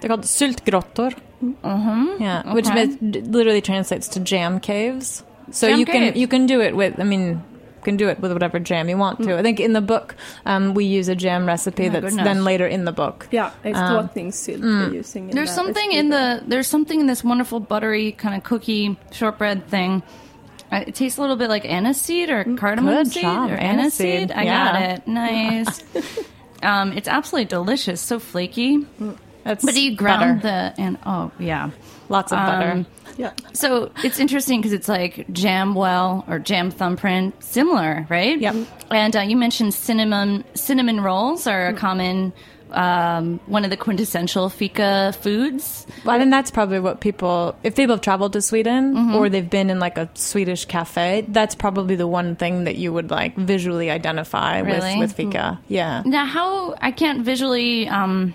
They're 0.00 0.08
called 0.08 0.22
syltgrottor. 0.24 1.16
Mm-hmm. 1.42 2.22
Yeah, 2.22 2.52
which 2.52 2.66
Okay. 2.66 2.86
means- 2.88 3.26
literally 3.28 3.62
translates 3.62 4.08
to 4.08 4.20
jam 4.20 4.60
caves. 4.60 5.24
So 5.50 5.68
Jam 5.68 5.78
you 5.78 5.86
caves. 5.86 6.12
can 6.12 6.20
you 6.20 6.28
can 6.28 6.44
do 6.46 6.60
it 6.60 6.76
with. 6.76 7.00
I 7.00 7.04
mean, 7.04 7.24
you 7.28 7.53
can 7.84 7.96
do 7.96 8.08
it 8.08 8.18
with 8.20 8.32
whatever 8.32 8.58
jam 8.58 8.88
you 8.88 8.96
want 8.98 9.22
to. 9.22 9.38
I 9.38 9.42
think 9.42 9.60
in 9.60 9.72
the 9.74 9.80
book 9.80 10.16
um, 10.46 10.74
we 10.74 10.84
use 10.86 11.08
a 11.08 11.14
jam 11.14 11.46
recipe 11.46 11.86
Oh 11.86 11.90
that's 11.90 12.04
goodness. 12.06 12.24
then 12.24 12.42
later 12.44 12.66
in 12.66 12.84
the 12.84 12.92
book. 12.92 13.28
yeah, 13.30 13.52
it's 13.62 13.78
Um, 13.78 14.08
drottningsylt 14.08 14.60
they're 14.60 14.94
using. 14.94 15.28
In 15.30 15.36
there's 15.36 15.50
that. 15.50 15.54
something 15.54 15.92
It's 15.92 16.00
in 16.00 16.08
the 16.10 16.42
there's 16.46 16.66
something 16.66 16.98
in 17.00 17.06
this 17.06 17.22
wonderful 17.22 17.60
buttery 17.60 18.12
kind 18.12 18.34
of 18.34 18.42
cookie 18.42 18.96
shortbread 19.12 19.68
thing. 19.68 20.02
Uh, 20.72 20.82
It 20.86 20.94
tastes 20.94 21.18
a 21.18 21.20
little 21.20 21.36
bit 21.36 21.48
like 21.50 21.64
aniseed 21.64 22.28
or 22.30 22.56
cardamom 22.56 22.94
good 22.94 23.08
seed 23.12 23.22
job, 23.22 23.50
or 23.50 23.56
aniseed, 23.56 24.30
aniseed. 24.30 24.36
I 24.36 24.42
yeah. 24.44 24.72
got 24.72 24.82
it. 24.98 25.06
Nice. 25.06 25.80
um, 26.62 26.92
it's 26.94 27.06
absolutely 27.08 27.44
delicious. 27.46 28.00
So 28.00 28.18
flaky. 28.18 28.86
That's 29.44 29.62
But 29.64 29.74
do 29.74 29.82
you 29.82 29.94
ground 29.94 30.40
butter. 30.42 30.72
the 30.74 30.80
and 30.82 30.98
oh 31.04 31.30
yeah. 31.38 31.70
lots 32.08 32.32
of 32.32 32.38
butter. 32.38 32.86
Yeah. 33.16 33.32
So 33.52 33.90
it's 34.02 34.18
interesting 34.18 34.60
because 34.60 34.72
it's 34.72 34.88
like 34.88 35.30
jam 35.32 35.74
well 35.74 36.24
or 36.28 36.38
jam 36.38 36.70
thumbprint, 36.70 37.42
similar, 37.42 38.06
right? 38.08 38.38
Yep. 38.38 38.56
And 38.90 39.16
uh, 39.16 39.20
you 39.20 39.36
mentioned 39.36 39.74
cinnamon 39.74 40.44
cinnamon 40.54 41.00
rolls 41.00 41.46
are 41.46 41.68
a 41.68 41.74
common 41.74 42.32
um, 42.72 43.38
one 43.46 43.62
of 43.64 43.70
the 43.70 43.76
quintessential 43.76 44.48
fika 44.48 45.14
foods. 45.20 45.86
Well, 46.04 46.16
I 46.16 46.18
think 46.18 46.32
that's 46.32 46.50
probably 46.50 46.80
what 46.80 47.00
people, 47.00 47.54
if 47.62 47.76
people 47.76 47.94
have 47.94 48.00
traveled 48.00 48.32
to 48.32 48.42
Sweden 48.42 48.94
Mm-hmm. 48.94 49.14
or 49.14 49.28
they've 49.28 49.48
been 49.48 49.70
in 49.70 49.78
like 49.78 49.96
a 49.96 50.10
Swedish 50.14 50.64
cafe, 50.64 51.24
that's 51.28 51.54
probably 51.54 51.94
the 51.94 52.08
one 52.08 52.34
thing 52.34 52.64
that 52.64 52.74
you 52.74 52.92
would 52.92 53.10
like 53.12 53.36
visually 53.36 53.90
identify 53.90 54.58
Really? 54.58 54.98
with 54.98 55.10
with 55.10 55.12
fika. 55.16 55.60
Yeah. 55.68 56.02
Now, 56.04 56.24
how 56.26 56.74
I 56.80 56.90
can't 56.90 57.24
visually 57.24 57.86
um, 57.86 58.34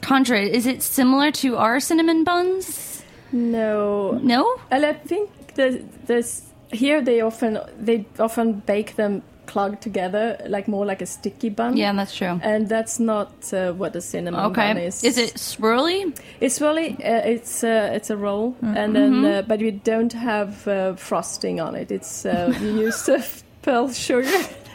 conjure 0.00 0.36
it. 0.36 0.54
Is 0.54 0.66
it 0.66 0.82
similar 0.82 1.32
to 1.32 1.56
our 1.56 1.80
cinnamon 1.80 2.22
buns? 2.22 2.91
No, 3.32 4.18
No. 4.22 4.44
and 4.70 4.84
I 4.84 4.92
think 4.92 5.30
the 5.54 5.82
this 6.06 6.42
here 6.72 7.00
they 7.02 7.20
often 7.20 7.58
they 7.78 8.04
often 8.18 8.62
bake 8.66 8.96
them 8.96 9.22
clogged 9.46 9.82
together, 9.82 10.38
like 10.48 10.68
more 10.68 10.86
like 10.86 11.02
a 11.02 11.06
sticky 11.06 11.50
bun. 11.50 11.76
Yeah, 11.76 11.92
that's 11.92 12.16
true. 12.16 12.38
and 12.42 12.68
that's 12.68 12.98
not 13.00 13.32
uh, 13.52 13.72
what 13.72 13.96
a 13.96 14.00
cinnamon 14.00 14.52
bun 14.52 14.78
is. 14.78 15.04
Is 15.04 15.18
it 15.18 15.34
swirly? 15.34 16.16
It's 16.40 16.58
swirly. 16.58 16.92
uh, 17.00 17.22
it's 17.28 17.62
uh, 17.64 17.90
it's 17.92 18.10
a 18.10 18.16
roll, 18.16 18.52
Mm-hmm. 18.62 18.76
and 18.76 18.94
then 18.96 19.24
uh, 19.24 19.42
but 19.48 19.60
we 19.60 19.70
don't 19.72 20.12
have 20.12 20.66
uh, 20.68 20.94
frosting 20.96 21.60
on 21.60 21.74
it. 21.74 21.90
It's 21.90 22.24
uh, 22.24 22.54
you 22.60 22.86
use 22.86 23.08
uh, 23.08 23.22
pearl 23.62 23.90
sugar, 23.92 24.30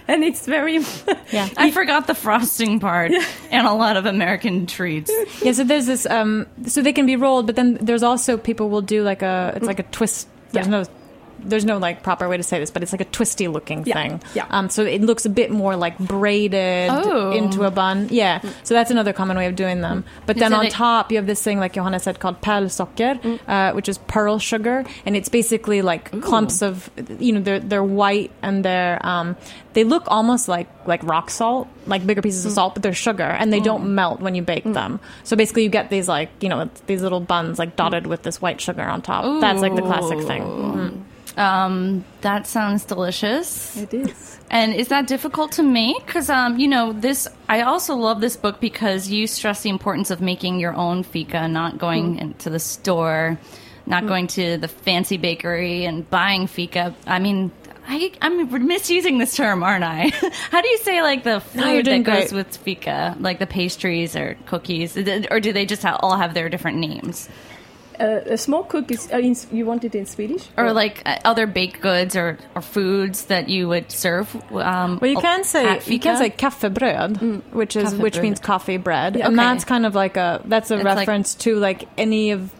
and 0.09 0.23
it's 0.23 0.45
very 0.45 0.79
Yeah. 1.31 1.49
I 1.57 1.71
forgot 1.71 2.07
the 2.07 2.15
frosting 2.15 2.79
part 2.79 3.11
and 3.51 3.67
a 3.67 3.73
lot 3.73 3.97
of 3.97 4.05
American 4.05 4.65
treats. 4.65 5.11
Yeah, 5.43 5.51
so 5.51 5.63
there's 5.63 5.85
this 5.85 6.05
um 6.05 6.47
so 6.65 6.81
they 6.81 6.93
can 6.93 7.05
be 7.05 7.15
rolled, 7.15 7.45
but 7.45 7.55
then 7.55 7.75
there's 7.81 8.03
also 8.03 8.37
people 8.37 8.69
will 8.69 8.81
do 8.81 9.03
like 9.03 9.21
a 9.21 9.53
it's 9.55 9.65
like 9.65 9.79
a 9.79 9.83
twist 9.83 10.27
there's 10.51 10.67
Yeah. 10.67 10.71
no 10.71 10.83
there's 11.39 11.65
no 11.65 11.77
like 11.77 12.03
proper 12.03 12.27
way 12.29 12.37
to 12.37 12.43
say 12.43 12.59
this, 12.59 12.71
but 12.71 12.83
it's 12.83 12.91
like 12.91 13.01
a 13.01 13.05
twisty 13.05 13.47
looking 13.47 13.85
Yeah, 13.85 13.93
thing. 13.95 14.21
yeah. 14.33 14.45
Um, 14.49 14.69
so 14.69 14.83
it 14.83 15.01
looks 15.01 15.25
a 15.25 15.29
bit 15.29 15.51
more 15.51 15.75
like 15.75 15.97
braided 15.97 16.89
Oh. 16.91 17.31
into 17.31 17.63
a 17.63 17.71
bun. 17.71 18.07
Yeah. 18.11 18.41
So 18.63 18.73
that's 18.73 18.91
another 18.91 19.13
common 19.13 19.37
way 19.37 19.47
of 19.47 19.55
doing 19.55 19.81
them. 19.81 20.03
But 20.25 20.37
then 20.37 20.53
on 20.53 20.65
a- 20.65 20.69
top, 20.69 21.11
you 21.11 21.17
have 21.17 21.25
this 21.27 21.41
thing 21.41 21.59
like 21.59 21.73
Johanna 21.73 21.99
said 21.99 22.19
called 22.19 22.41
pärlsocker, 22.41 23.39
uh, 23.47 23.73
which 23.73 23.89
is 23.89 23.97
pearl 23.97 24.39
sugar, 24.39 24.83
and 25.05 25.15
it's 25.15 25.29
basically 25.29 25.81
like 25.81 26.11
clumps 26.21 26.61
of 26.61 26.89
you 27.19 27.33
know 27.33 27.39
they're 27.41 27.59
they're 27.59 27.83
white 27.83 28.31
and 28.41 28.63
they're 28.65 28.99
um, 29.05 29.35
they 29.73 29.83
look 29.83 30.03
almost 30.07 30.47
like 30.47 30.67
like 30.85 31.03
rock 31.03 31.29
salt, 31.29 31.67
like 31.85 32.05
bigger 32.05 32.21
pieces 32.21 32.45
of 32.45 32.51
salt, 32.51 32.73
but 32.73 32.83
they're 32.83 32.93
sugar 32.93 33.23
and 33.23 33.51
they 33.53 33.59
don't 33.59 33.93
melt 33.95 34.19
when 34.21 34.35
you 34.35 34.41
bake 34.41 34.63
them. 34.63 34.99
So 35.23 35.35
basically, 35.35 35.63
you 35.63 35.69
get 35.69 35.89
these 35.89 36.07
like 36.07 36.29
you 36.41 36.49
know 36.49 36.69
these 36.87 37.01
little 37.01 37.19
buns 37.19 37.59
like 37.59 37.75
dotted 37.75 38.07
with 38.07 38.23
this 38.23 38.41
white 38.41 38.59
sugar 38.61 38.83
on 38.83 39.01
top. 39.01 39.41
That's 39.41 39.61
like 39.61 39.75
the 39.75 39.81
classic 39.81 40.19
thing. 40.27 41.05
Um, 41.37 42.03
that 42.21 42.47
sounds 42.47 42.83
delicious. 42.83 43.77
It 43.77 43.93
is. 43.93 44.39
And 44.49 44.73
is 44.73 44.87
that 44.87 45.07
difficult 45.07 45.51
to 45.53 45.63
make? 45.63 46.05
Because, 46.05 46.29
um, 46.29 46.57
you 46.57 46.67
know, 46.67 46.93
this, 46.93 47.27
I 47.47 47.61
also 47.61 47.95
love 47.95 48.21
this 48.21 48.35
book 48.35 48.59
because 48.59 49.09
you 49.09 49.27
stress 49.27 49.61
the 49.61 49.69
importance 49.69 50.09
of 50.09 50.21
making 50.21 50.59
your 50.59 50.73
own 50.73 51.03
fika, 51.03 51.47
not 51.47 51.77
going 51.77 52.17
into 52.17 52.49
the 52.49 52.59
store, 52.59 53.37
not 53.85 54.07
going 54.07 54.27
to 54.27 54.57
the 54.57 54.67
fancy 54.67 55.17
bakery 55.17 55.85
and 55.85 56.09
buying 56.09 56.47
fika. 56.47 56.95
I 57.05 57.19
mean, 57.19 57.51
I, 57.87 58.11
I'm 58.21 58.67
misusing 58.67 59.17
this 59.17 59.35
term, 59.35 59.63
aren't 59.63 59.83
I? 59.83 60.09
How 60.51 60.61
do 60.61 60.67
you 60.67 60.77
say 60.79 61.01
like 61.01 61.23
the 61.23 61.39
food 61.39 61.85
doing 61.85 62.03
that 62.03 62.19
goes 62.19 62.31
great. 62.31 62.45
with 62.45 62.57
fika, 62.57 63.15
like 63.19 63.39
the 63.39 63.47
pastries 63.47 64.15
or 64.15 64.37
cookies, 64.45 64.97
or 65.31 65.39
do 65.39 65.53
they 65.53 65.65
just 65.65 65.85
all 65.85 66.17
have 66.17 66.33
their 66.33 66.49
different 66.49 66.77
names, 66.79 67.29
Uh, 67.99 68.21
a 68.33 68.37
small 68.37 68.63
cookies. 68.63 69.11
Uh, 69.11 69.17
in, 69.17 69.35
you 69.51 69.65
want 69.65 69.83
it 69.83 69.95
in 69.95 70.05
Swedish? 70.05 70.49
or 70.57 70.71
like 70.71 71.01
uh, 71.05 71.17
other 71.25 71.47
baked 71.47 71.81
goods 71.81 72.15
or, 72.15 72.37
or 72.55 72.61
foods 72.61 73.25
that 73.25 73.49
you 73.49 73.67
would 73.67 73.91
serve? 73.91 74.35
Um, 74.51 74.99
Well, 75.01 75.09
you 75.11 75.17
can 75.19 75.43
say 75.43 75.65
at 75.67 75.87
you 75.87 75.99
can 75.99 76.17
say 76.17 76.29
kaffebröd, 76.29 77.41
which 77.51 77.75
is 77.75 77.95
which 77.95 78.19
means 78.19 78.39
coffee 78.39 78.77
bread, 78.77 79.15
Yeah, 79.15 79.27
and 79.27 79.37
that's 79.37 79.65
kind 79.65 79.85
of 79.85 79.95
like 79.95 80.15
a 80.17 80.41
that's 80.45 80.69
a 80.71 80.75
It's 80.75 80.83
like- 80.83 80.97
reference 80.97 81.33
to 81.45 81.55
like 81.55 81.87
any 81.97 82.31
of 82.31 82.51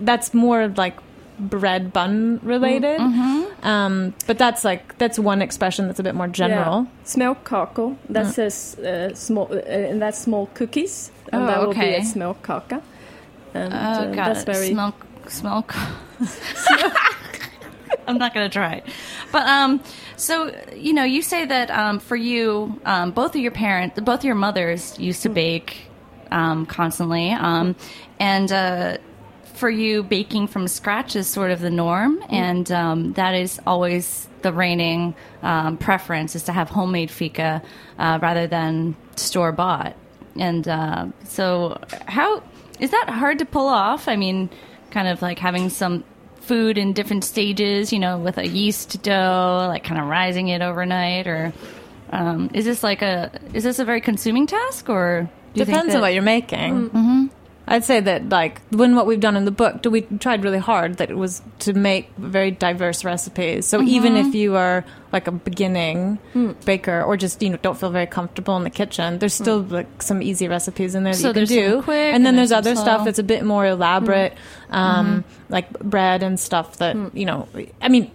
that's 0.00 0.34
more 0.34 0.68
like 0.68 0.96
bread 1.38 1.92
bun 1.92 2.38
related. 2.42 3.00
Mm-hmm. 3.00 3.66
Um, 3.66 4.14
but 4.26 4.36
that's 4.38 4.64
like 4.64 4.98
that's 4.98 5.18
one 5.18 5.40
expression 5.42 5.86
that's 5.86 6.00
a 6.00 6.02
bit 6.02 6.14
more 6.14 6.28
general. 6.28 6.86
Yeah. 6.86 7.04
Småkakor. 7.34 7.96
That's 8.08 8.38
a 8.38 8.46
s- 8.46 8.78
uh, 8.78 9.14
small, 9.14 9.48
uh, 9.50 9.56
and 9.90 10.00
that's 10.02 10.18
small 10.18 10.46
cookies. 10.54 11.10
And 11.32 11.42
Oh, 11.42 11.46
that 11.46 11.58
will 11.60 11.72
be 11.72 11.78
okay. 11.80 11.96
a 11.96 12.00
småkaka. 12.00 12.82
And 13.54 13.72
Oh, 13.72 13.76
uh, 13.76 14.14
got 14.14 14.34
that's 14.34 14.44
very 14.44 14.68
Smell, 14.68 14.94
smell. 15.28 15.66
I'm 18.08 18.18
not 18.18 18.34
gonna 18.34 18.48
try 18.48 18.74
it, 18.76 18.86
but 19.30 19.46
um, 19.46 19.82
so 20.16 20.54
you 20.74 20.92
know, 20.92 21.04
you 21.04 21.22
say 21.22 21.44
that 21.44 21.70
um, 21.70 22.00
for 22.00 22.16
you, 22.16 22.80
um, 22.84 23.12
both 23.12 23.34
of 23.34 23.40
your 23.40 23.52
parents, 23.52 24.00
both 24.00 24.20
of 24.20 24.24
your 24.24 24.34
mothers 24.34 24.98
used 24.98 25.22
to 25.22 25.28
bake 25.28 25.86
um, 26.30 26.66
constantly, 26.66 27.30
um, 27.30 27.76
and 28.18 28.50
uh, 28.50 28.96
for 29.54 29.70
you, 29.70 30.02
baking 30.02 30.48
from 30.48 30.66
scratch 30.66 31.14
is 31.14 31.28
sort 31.28 31.50
of 31.50 31.60
the 31.60 31.70
norm, 31.70 32.22
and 32.30 32.72
um, 32.72 33.12
that 33.12 33.34
is 33.34 33.60
always 33.66 34.26
the 34.42 34.52
reigning 34.52 35.14
um, 35.42 35.76
preference 35.76 36.34
is 36.34 36.42
to 36.44 36.52
have 36.52 36.68
homemade 36.68 37.10
fika 37.10 37.62
uh, 37.98 38.18
rather 38.20 38.46
than 38.46 38.96
store 39.16 39.52
bought. 39.52 39.94
And 40.38 40.66
uh, 40.66 41.06
so, 41.24 41.78
how 42.06 42.42
is 42.80 42.90
that 42.90 43.08
hard 43.08 43.38
to 43.40 43.44
pull 43.44 43.68
off? 43.68 44.08
I 44.08 44.16
mean, 44.16 44.50
kind 44.90 45.08
of 45.08 45.22
like 45.22 45.38
having 45.38 45.68
some 45.70 46.04
food 46.40 46.76
in 46.78 46.92
different 46.92 47.24
stages, 47.24 47.92
you 47.92 47.98
know, 47.98 48.18
with 48.18 48.38
a 48.38 48.46
yeast 48.46 49.02
dough, 49.02 49.66
like 49.68 49.84
kind 49.84 50.00
of 50.00 50.06
rising 50.08 50.48
it 50.48 50.60
overnight, 50.62 51.26
or 51.26 51.52
um, 52.10 52.50
is 52.52 52.64
this 52.64 52.82
like 52.82 53.02
a 53.02 53.30
is 53.54 53.64
this 53.64 53.78
a 53.78 53.84
very 53.84 54.00
consuming 54.00 54.46
task, 54.46 54.88
or 54.88 55.28
do 55.54 55.60
you 55.60 55.64
think 55.64 55.76
Depends 55.76 55.92
that- 55.92 55.96
on 55.96 56.02
what 56.02 56.14
you're 56.14 56.22
making. 56.22 56.90
Mm-hmm. 56.90 57.26
I'd 57.66 57.84
say 57.84 58.00
that 58.00 58.28
like 58.28 58.60
when 58.70 58.96
what 58.96 59.06
we've 59.06 59.20
done 59.20 59.36
in 59.36 59.44
the 59.44 59.50
book, 59.52 59.82
do 59.82 59.90
we 59.90 60.02
tried 60.02 60.42
really 60.42 60.58
hard 60.58 60.96
that 60.96 61.10
it 61.10 61.16
was 61.16 61.42
to 61.60 61.72
make 61.72 62.10
very 62.18 62.50
diverse 62.50 63.04
recipes. 63.04 63.66
So 63.66 63.80
even 63.82 64.14
Mm-hmm. 64.14 64.28
if 64.28 64.34
you 64.34 64.56
are 64.56 64.84
like 65.12 65.28
a 65.28 65.32
beginning 65.32 66.18
baker 66.64 67.02
or 67.02 67.16
just 67.16 67.40
you 67.42 67.50
know 67.50 67.56
don't 67.58 67.78
feel 67.78 67.90
very 67.90 68.06
comfortable 68.06 68.56
in 68.56 68.64
the 68.64 68.70
kitchen, 68.70 69.18
there's 69.20 69.34
still 69.34 69.60
like 69.60 70.02
some 70.02 70.22
easy 70.22 70.48
recipes 70.48 70.94
in 70.96 71.04
there 71.04 71.12
that 71.14 71.18
So 71.20 71.28
you 71.28 71.34
can 71.34 71.44
do. 71.46 71.82
quick 71.82 71.96
and 71.96 72.16
and 72.16 72.26
then 72.26 72.36
there's 72.36 72.50
there's 72.50 72.58
other 72.66 72.74
slow. 72.74 72.84
stuff 72.84 73.04
that's 73.04 73.18
a 73.20 73.22
bit 73.24 73.44
more 73.44 73.64
elaborate, 73.64 74.34
um, 74.70 75.06
Mm-hmm. 75.22 75.52
like 75.52 75.70
bread 75.80 76.22
and 76.22 76.38
stuff 76.40 76.78
that 76.78 76.96
you 77.14 77.24
know. 77.26 77.48
I 77.80 77.88
mean. 77.88 78.10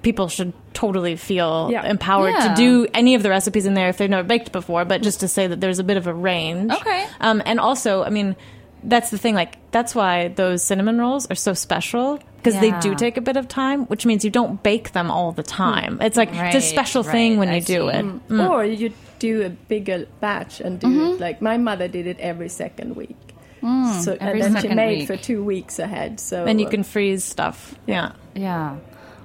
People 0.00 0.28
should 0.28 0.54
totally 0.72 1.16
feel 1.16 1.68
Yeah. 1.70 1.84
empowered 1.84 2.30
Yeah. 2.32 2.48
to 2.48 2.54
do 2.54 2.86
any 2.94 3.14
of 3.14 3.22
the 3.22 3.28
recipes 3.28 3.66
in 3.66 3.74
there 3.74 3.90
if 3.90 3.98
they've 3.98 4.08
never 4.08 4.26
baked 4.26 4.50
before, 4.50 4.86
but 4.86 5.02
just 5.02 5.20
to 5.20 5.28
say 5.28 5.46
that 5.46 5.60
there's 5.60 5.80
a 5.80 5.84
bit 5.84 5.98
of 5.98 6.06
a 6.06 6.14
range. 6.14 6.72
Okay. 6.72 7.04
Um, 7.20 7.42
and 7.44 7.60
also, 7.60 8.02
I 8.02 8.08
mean, 8.08 8.34
that's 8.84 9.10
the 9.10 9.18
thing. 9.18 9.34
Like, 9.34 9.56
that's 9.70 9.94
why 9.94 10.28
those 10.28 10.62
cinnamon 10.62 10.98
rolls 10.98 11.30
are 11.30 11.34
so 11.34 11.54
special 11.54 12.18
because 12.36 12.58
they 12.60 12.72
do 12.80 12.94
take 12.96 13.16
a 13.16 13.20
bit 13.20 13.36
of 13.36 13.46
time, 13.48 13.86
which 13.86 14.04
means 14.04 14.24
you 14.24 14.30
don't 14.30 14.60
bake 14.62 14.92
them 14.92 15.10
all 15.10 15.30
the 15.32 15.42
time. 15.44 15.98
It's 16.00 16.16
like 16.16 16.32
Right, 16.32 16.54
it's 16.54 16.64
a 16.64 16.68
special 16.68 17.02
thing 17.04 17.38
when 17.38 17.48
I 17.48 17.56
you 17.56 17.62
do 17.62 17.88
it. 17.88 18.04
Mm. 18.04 18.50
Or 18.50 18.64
you 18.64 18.92
do 19.20 19.42
a 19.42 19.50
bigger 19.50 20.06
batch 20.20 20.60
and 20.60 20.80
do 20.80 20.88
Mm-hmm. 20.88 21.14
it 21.14 21.20
like 21.20 21.40
my 21.40 21.56
mother 21.56 21.86
did 21.86 22.06
it 22.08 22.18
every 22.18 22.48
second 22.48 22.96
week. 22.96 23.16
so 23.60 23.66
Mm, 23.68 24.16
every 24.20 24.40
and 24.40 24.56
then 24.56 24.62
she 24.62 24.68
made 24.68 24.98
week. 24.98 25.06
for 25.06 25.16
two 25.16 25.44
weeks 25.44 25.78
ahead. 25.78 26.18
So 26.18 26.44
And 26.46 26.60
you 26.60 26.66
uh, 26.66 26.70
can 26.70 26.82
freeze 26.82 27.22
stuff. 27.22 27.76
Yeah. 27.86 28.12
Yeah. 28.34 28.78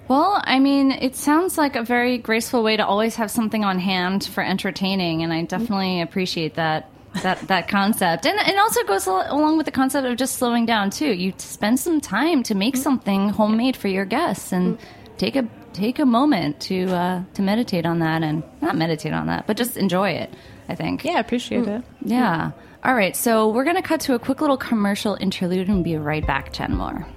Well, 0.07 0.39
I 0.43 0.59
mean, 0.59 0.91
it 0.91 1.15
sounds 1.15 1.57
like 1.57 1.75
a 1.75 1.83
very 1.83 2.19
graceful 2.19 2.61
way 2.63 2.77
to 2.77 2.85
always 2.85 3.15
have 3.15 3.29
something 3.31 3.65
on 3.65 3.77
hand 3.79 4.23
for 4.23 4.41
entertaining, 4.41 5.21
and 5.23 5.33
I 5.33 5.41
definitely 5.43 5.99
appreciate 6.01 6.53
that 6.55 6.89
that 7.23 7.47
that 7.47 7.67
concept. 7.67 8.25
And 8.25 8.39
it 8.39 8.57
also 8.57 8.83
goes 8.83 9.07
along 9.07 9.57
with 9.57 9.65
the 9.65 9.71
concept 9.71 10.07
of 10.07 10.17
just 10.17 10.35
slowing 10.35 10.65
down 10.65 10.89
too. 10.89 11.13
You 11.13 11.33
spend 11.37 11.79
some 11.79 12.01
time 12.01 12.43
to 12.43 12.55
make 12.55 12.75
mm. 12.75 12.79
something 12.79 13.29
homemade 13.29 13.75
for 13.75 13.87
your 13.87 14.05
guests, 14.05 14.51
and 14.51 14.77
mm. 14.77 14.81
take 15.17 15.35
a 15.35 15.47
take 15.73 15.99
a 15.99 16.05
moment 16.05 16.59
to 16.61 16.85
uh, 16.87 17.23
to 17.33 17.41
meditate 17.41 17.85
on 17.85 17.99
that, 17.99 18.23
and 18.23 18.43
not 18.61 18.75
meditate 18.75 19.13
on 19.13 19.27
that, 19.27 19.47
but 19.47 19.57
just 19.57 19.77
enjoy 19.77 20.11
it. 20.11 20.33
I 20.69 20.75
think. 20.75 21.03
Yeah, 21.05 21.13
I 21.13 21.19
appreciate 21.19 21.65
mm. 21.65 21.79
it. 21.79 21.85
Yeah. 22.01 22.51
All 22.83 22.93
right. 22.93 23.15
So 23.15 23.49
we're 23.49 23.63
going 23.63 23.75
to 23.75 23.81
cut 23.81 24.01
to 24.01 24.13
a 24.13 24.19
quick 24.19 24.41
little 24.41 24.57
commercial 24.57 25.15
interlude 25.15 25.67
and 25.67 25.83
be 25.83 25.97
right 25.97 26.25
back, 26.25 26.53
Jen 26.53 26.75
Moore. 26.75 27.07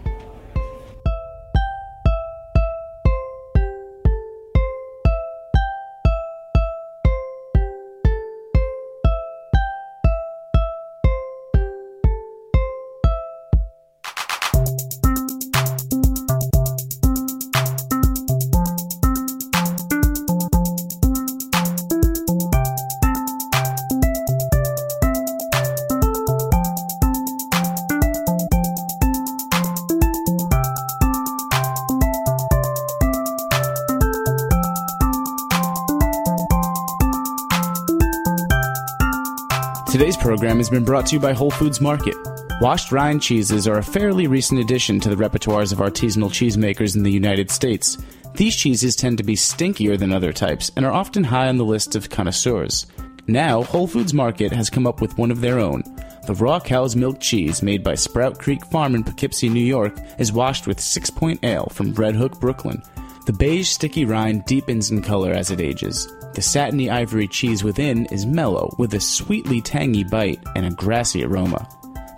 Program 40.40 40.57
has 40.57 40.70
been 40.70 40.87
brought 40.87 41.05
to 41.05 41.16
you 41.16 41.20
by 41.20 41.35
Whole 41.35 41.50
Foods 41.50 41.83
Market. 41.83 42.16
Washed 42.62 42.92
rind 42.92 43.20
cheeses 43.20 43.68
are 43.68 43.76
a 43.76 43.83
fairly 43.83 44.26
recent 44.26 44.59
addition 44.59 44.98
to 45.00 45.11
the 45.11 45.22
repertoires 45.22 45.70
of 45.70 45.81
artisanal 45.81 46.31
cheesemakers 46.31 46.96
in 46.96 47.03
the 47.03 47.12
United 47.12 47.50
States. 47.50 47.98
These 48.37 48.57
cheeses 48.57 48.96
tend 48.96 49.18
to 49.18 49.22
be 49.22 49.35
stinkier 49.35 49.98
than 49.98 50.14
other 50.14 50.33
types 50.33 50.72
and 50.76 50.87
are 50.87 50.94
often 50.94 51.24
high 51.24 51.48
on 51.48 51.59
the 51.59 51.64
list 51.66 51.94
of 51.94 52.09
connoisseurs. 52.09 52.87
Now, 53.26 53.64
Whole 53.64 53.87
Foods 53.87 54.14
Market 54.14 54.50
has 54.50 54.70
come 54.70 54.87
up 54.87 55.03
with 55.03 55.18
one 55.18 55.31
of 55.31 55.42
their 55.42 55.59
own. 55.59 55.83
The 56.26 56.33
raw 56.33 56.59
cow's 56.59 56.96
milk 56.96 57.20
cheese 57.20 57.62
made 57.62 57.85
by 57.85 57.94
Sprout 57.94 58.38
Creek 58.38 58.64
Farm 58.64 58.94
in 58.94 59.05
Poughkeepsie, 59.05 59.50
New 59.50 59.61
York, 59.61 59.94
is 60.18 60.33
washed 60.33 60.66
with 60.66 60.81
Six 60.81 61.11
Point 61.11 61.44
Ale 61.44 61.68
from 61.70 61.92
Red 61.92 62.16
Hook, 62.16 62.40
Brooklyn. 62.40 62.83
The 63.26 63.35
beige, 63.35 63.68
sticky 63.68 64.07
rind 64.07 64.46
deepens 64.46 64.90
in 64.90 65.03
color 65.03 65.33
as 65.33 65.50
it 65.50 65.61
ages. 65.61 66.11
The 66.33 66.43
satiny 66.43 66.90
ivory 66.90 67.27
cheese 67.27 67.64
within 67.64 68.07
is 68.07 68.25
mellow, 68.25 68.73
with 68.79 68.95
a 68.95 69.01
sweetly 69.01 69.61
tangy 69.61 70.05
bite 70.05 70.40
and 70.55 70.64
a 70.64 70.71
grassy 70.71 71.25
aroma. 71.25 71.69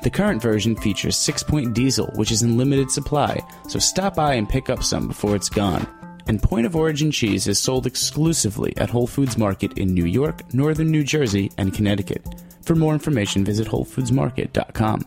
The 0.02 0.10
current 0.10 0.42
version 0.42 0.76
features 0.76 1.16
6 1.16 1.42
point 1.44 1.72
diesel, 1.74 2.10
which 2.16 2.30
is 2.30 2.42
in 2.42 2.58
limited 2.58 2.90
supply, 2.90 3.40
so 3.68 3.78
stop 3.78 4.16
by 4.16 4.34
and 4.34 4.46
pick 4.48 4.68
up 4.68 4.82
some 4.82 5.08
before 5.08 5.34
it's 5.34 5.48
gone. 5.48 5.86
And 6.26 6.42
point 6.42 6.66
of 6.66 6.76
origin 6.76 7.10
cheese 7.10 7.48
is 7.48 7.58
sold 7.58 7.86
exclusively 7.86 8.76
at 8.76 8.90
Whole 8.90 9.06
Foods 9.06 9.38
Market 9.38 9.78
in 9.78 9.94
New 9.94 10.04
York, 10.04 10.52
Northern 10.52 10.90
New 10.90 11.04
Jersey, 11.04 11.50
and 11.56 11.72
Connecticut. 11.72 12.26
For 12.62 12.74
more 12.74 12.92
information, 12.92 13.44
visit 13.44 13.68
WholeFoodsMarket.com. 13.68 15.06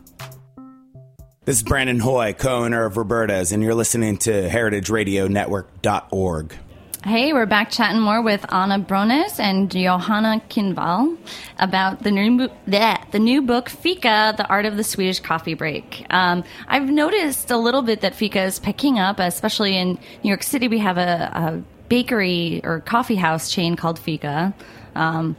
This 1.44 1.58
is 1.58 1.62
Brandon 1.62 2.00
Hoy, 2.00 2.32
co-owner 2.32 2.84
of 2.84 2.96
Roberta's, 2.96 3.52
and 3.52 3.62
you're 3.62 3.74
listening 3.74 4.16
to 4.18 4.48
heritageradionetwork.org. 4.48 6.54
Hey, 7.06 7.32
we're 7.32 7.46
back 7.46 7.70
chatting 7.70 8.00
more 8.00 8.20
with 8.20 8.44
Anna 8.52 8.80
Brones 8.80 9.38
and 9.38 9.70
Johanna 9.70 10.42
Kindvall 10.48 11.16
about 11.56 12.02
the 12.02 12.10
new 12.10 12.48
bleh, 12.66 13.10
the 13.12 13.20
new 13.20 13.42
book 13.42 13.68
Fika: 13.68 14.34
The 14.36 14.44
Art 14.48 14.66
of 14.66 14.76
the 14.76 14.82
Swedish 14.82 15.20
Coffee 15.20 15.54
Break. 15.54 16.04
Um, 16.10 16.42
I've 16.66 16.90
noticed 16.90 17.52
a 17.52 17.56
little 17.56 17.82
bit 17.82 18.00
that 18.00 18.16
Fika 18.16 18.42
is 18.42 18.58
picking 18.58 18.98
up, 18.98 19.20
especially 19.20 19.76
in 19.76 19.90
New 20.24 20.28
York 20.28 20.42
City. 20.42 20.66
We 20.66 20.80
have 20.80 20.98
a, 20.98 21.30
a 21.32 21.62
bakery 21.88 22.60
or 22.64 22.80
coffee 22.80 23.14
house 23.14 23.52
chain 23.52 23.76
called 23.76 24.00
Fika. 24.00 24.52
Um, 24.96 25.36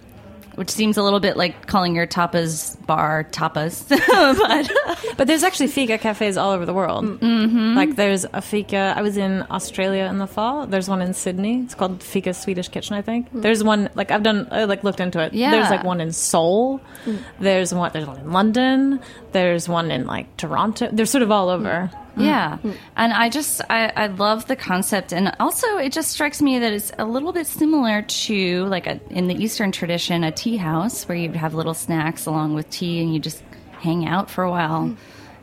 which 0.57 0.71
seems 0.71 0.97
a 0.97 1.03
little 1.03 1.19
bit 1.19 1.37
like 1.37 1.67
calling 1.67 1.93
your 1.93 2.07
tapas 2.07 2.75
bar 2.87 3.25
tapas, 3.31 3.87
but 4.97 5.15
But 5.17 5.27
there's 5.27 5.43
actually 5.43 5.67
fika 5.67 5.99
cafes 5.99 6.35
all 6.35 6.51
over 6.51 6.65
the 6.65 6.73
world. 6.73 7.05
Mm-hmm. 7.05 7.75
Like 7.75 7.95
there's 7.95 8.25
a 8.33 8.41
fika. 8.41 8.95
I 8.97 9.03
was 9.03 9.17
in 9.17 9.45
Australia 9.51 10.05
in 10.05 10.17
the 10.17 10.25
fall. 10.25 10.65
There's 10.65 10.89
one 10.89 11.01
in 11.03 11.13
Sydney. 11.13 11.61
It's 11.61 11.75
called 11.75 12.01
Fika 12.01 12.33
Swedish 12.33 12.69
Kitchen, 12.69 12.95
I 12.95 13.03
think. 13.03 13.31
Mm. 13.31 13.43
There's 13.43 13.63
one 13.63 13.89
like 13.93 14.09
I've 14.09 14.23
done. 14.23 14.47
I 14.49 14.63
like 14.63 14.83
looked 14.83 14.99
into 14.99 15.19
it. 15.19 15.33
Yeah. 15.33 15.51
There's 15.51 15.69
like 15.69 15.83
one 15.83 16.01
in 16.01 16.11
Seoul. 16.11 16.81
Mm. 17.05 17.19
There's 17.39 17.71
one. 17.71 17.91
There's 17.93 18.07
one 18.07 18.17
in 18.17 18.31
London. 18.31 18.99
There's 19.33 19.69
one 19.69 19.91
in 19.91 20.07
like 20.07 20.35
Toronto. 20.37 20.89
They're 20.91 21.05
sort 21.05 21.21
of 21.21 21.31
all 21.31 21.49
over. 21.49 21.91
Mm. 21.93 22.06
Yeah. 22.17 22.57
And 22.95 23.13
I 23.13 23.29
just, 23.29 23.61
I, 23.69 23.91
I 23.95 24.07
love 24.07 24.47
the 24.47 24.55
concept. 24.55 25.13
And 25.13 25.35
also, 25.39 25.77
it 25.77 25.91
just 25.91 26.11
strikes 26.11 26.41
me 26.41 26.59
that 26.59 26.73
it's 26.73 26.91
a 26.97 27.05
little 27.05 27.31
bit 27.33 27.47
similar 27.47 28.01
to, 28.01 28.65
like, 28.65 28.87
a, 28.87 28.99
in 29.09 29.27
the 29.27 29.35
Eastern 29.35 29.71
tradition, 29.71 30.23
a 30.23 30.31
tea 30.31 30.57
house 30.57 31.07
where 31.07 31.17
you'd 31.17 31.35
have 31.35 31.53
little 31.53 31.73
snacks 31.73 32.25
along 32.25 32.53
with 32.55 32.69
tea 32.69 33.01
and 33.01 33.13
you 33.13 33.19
just 33.19 33.43
hang 33.79 34.05
out 34.07 34.29
for 34.29 34.43
a 34.43 34.49
while. 34.49 34.95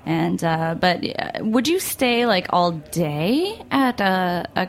And, 0.07 0.43
uh, 0.45 0.75
but 0.79 1.03
uh, 1.05 1.45
would 1.45 1.67
you 1.69 1.79
stay, 1.81 2.27
like, 2.27 2.49
all 2.51 2.73
day 2.73 3.61
at 3.71 4.01
a, 4.01 4.47
a 4.57 4.69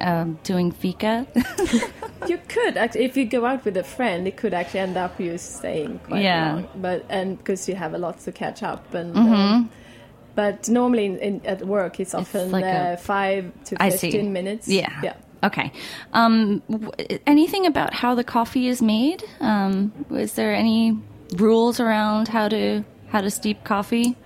um, 0.00 0.38
doing 0.44 0.72
fika? 0.72 1.26
You 2.28 2.38
could 2.48 2.76
actually, 2.76 3.04
if 3.06 3.16
you 3.16 3.24
go 3.24 3.46
out 3.46 3.64
with 3.64 3.78
a 3.78 3.82
friend, 3.82 4.28
it 4.28 4.36
could 4.36 4.52
actually 4.52 4.80
end 4.80 4.98
up 4.98 5.18
you 5.18 5.38
staying 5.38 6.00
quite 6.00 6.22
Yeah. 6.22 6.52
long. 6.56 6.68
But 6.76 7.06
and 7.08 7.38
because 7.38 7.66
you 7.66 7.74
have 7.76 7.94
a 7.94 7.98
lot 7.98 8.20
to 8.20 8.30
catch 8.32 8.62
up 8.62 8.92
and. 8.92 9.14
Mm-hmm. 9.14 9.32
um, 9.34 9.70
but 10.34 10.68
normally 10.68 11.06
in, 11.06 11.18
in, 11.18 11.46
at 11.46 11.66
work, 11.66 12.00
it's 12.00 12.14
often 12.14 12.50
like 12.50 12.64
a- 12.64 12.92
uh, 12.92 12.96
five 12.96 13.52
to 13.64 13.76
fifteen 14.10 14.32
minutes. 14.32 14.68
Yeah. 14.68 14.88
yeah. 15.02 15.14
Okay. 15.42 15.72
Um, 16.12 16.62
w- 16.70 16.90
anything 17.26 17.66
about 17.66 17.94
how 17.94 18.14
the 18.14 18.24
coffee 18.24 18.68
is 18.68 18.82
made? 18.82 19.24
Um, 19.40 19.92
is 20.10 20.34
there 20.34 20.54
any 20.54 20.98
rules 21.36 21.80
around 21.80 22.28
how 22.28 22.48
to 22.48 22.84
how 23.08 23.20
to 23.22 23.30
steep 23.30 23.64
coffee? 23.64 24.16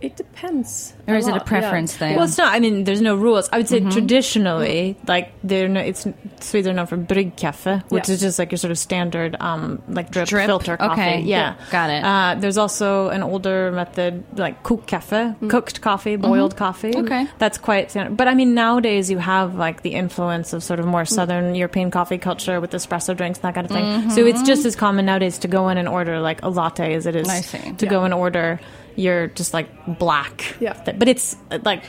It 0.00 0.14
depends. 0.16 0.92
Or 1.08 1.14
is 1.14 1.26
it 1.26 1.30
a 1.30 1.32
lot, 1.36 1.40
yeah. 1.42 1.48
preference 1.48 1.96
thing? 1.96 2.16
Well, 2.16 2.26
it's 2.26 2.36
not. 2.36 2.52
I 2.54 2.60
mean, 2.60 2.84
there's 2.84 3.00
no 3.00 3.16
rules. 3.16 3.48
I 3.50 3.56
would 3.58 3.66
Mm-hmm. 3.66 3.90
say 3.90 3.94
traditionally, 4.00 4.96
like 5.08 5.32
they're 5.42 5.68
no, 5.68 5.80
it's 5.80 6.06
Swedes 6.40 6.66
are 6.68 6.72
known 6.74 6.86
for 6.86 6.98
bryggkaffe, 6.98 7.82
which 7.90 8.08
Yeah. 8.08 8.14
is 8.14 8.20
just 8.20 8.38
like 8.38 8.50
your 8.52 8.58
sort 8.58 8.70
of 8.72 8.78
standard, 8.78 9.36
um, 9.40 9.82
like 9.88 10.10
drip, 10.10 10.28
Drip? 10.28 10.46
filter 10.46 10.76
coffee. 10.76 10.92
Okay. 11.00 11.20
Yeah, 11.22 11.54
Got 11.70 11.90
it. 11.90 12.04
Uh, 12.04 12.34
there's 12.38 12.58
also 12.58 13.08
an 13.08 13.22
older 13.22 13.72
method, 13.72 14.22
like 14.38 14.62
kokkaffe, 14.62 15.48
cooked 15.48 15.80
coffee, 15.80 16.16
boiled 16.16 16.56
coffee. 16.56 16.92
Mm. 16.92 17.04
Okay. 17.04 17.26
that's 17.38 17.56
quite 17.58 17.90
standard. 17.90 18.16
But 18.16 18.28
I 18.28 18.34
mean, 18.34 18.54
nowadays 18.54 19.10
you 19.10 19.18
have 19.18 19.54
like 19.54 19.82
the 19.82 19.90
influence 19.94 20.52
of 20.52 20.62
sort 20.62 20.78
of 20.78 20.86
more 20.86 21.04
southern 21.06 21.54
European 21.54 21.90
coffee 21.90 22.18
culture 22.18 22.60
with 22.60 22.72
espresso 22.72 23.16
drinks 23.16 23.38
and 23.38 23.44
that 23.44 23.54
kind 23.54 23.64
of 23.66 23.72
thing. 23.72 24.10
So 24.10 24.26
it's 24.26 24.42
just 24.42 24.66
as 24.66 24.76
common 24.76 25.06
nowadays 25.06 25.38
to 25.38 25.48
go 25.48 25.68
in 25.70 25.78
and 25.78 25.88
order 25.88 26.20
like 26.20 26.42
a 26.42 26.48
latte 26.50 26.92
as 26.94 27.06
it 27.06 27.16
is 27.16 27.28
I 27.28 27.40
see. 27.40 27.72
to 27.72 27.86
go 27.86 28.04
and 28.04 28.12
order 28.12 28.60
your 28.96 29.28
just 29.28 29.54
like 29.54 29.98
black. 29.98 30.56
Yeah. 30.60 30.80
But 30.84 31.08
it's 31.08 31.36
uh, 31.50 31.58
like 31.64 31.84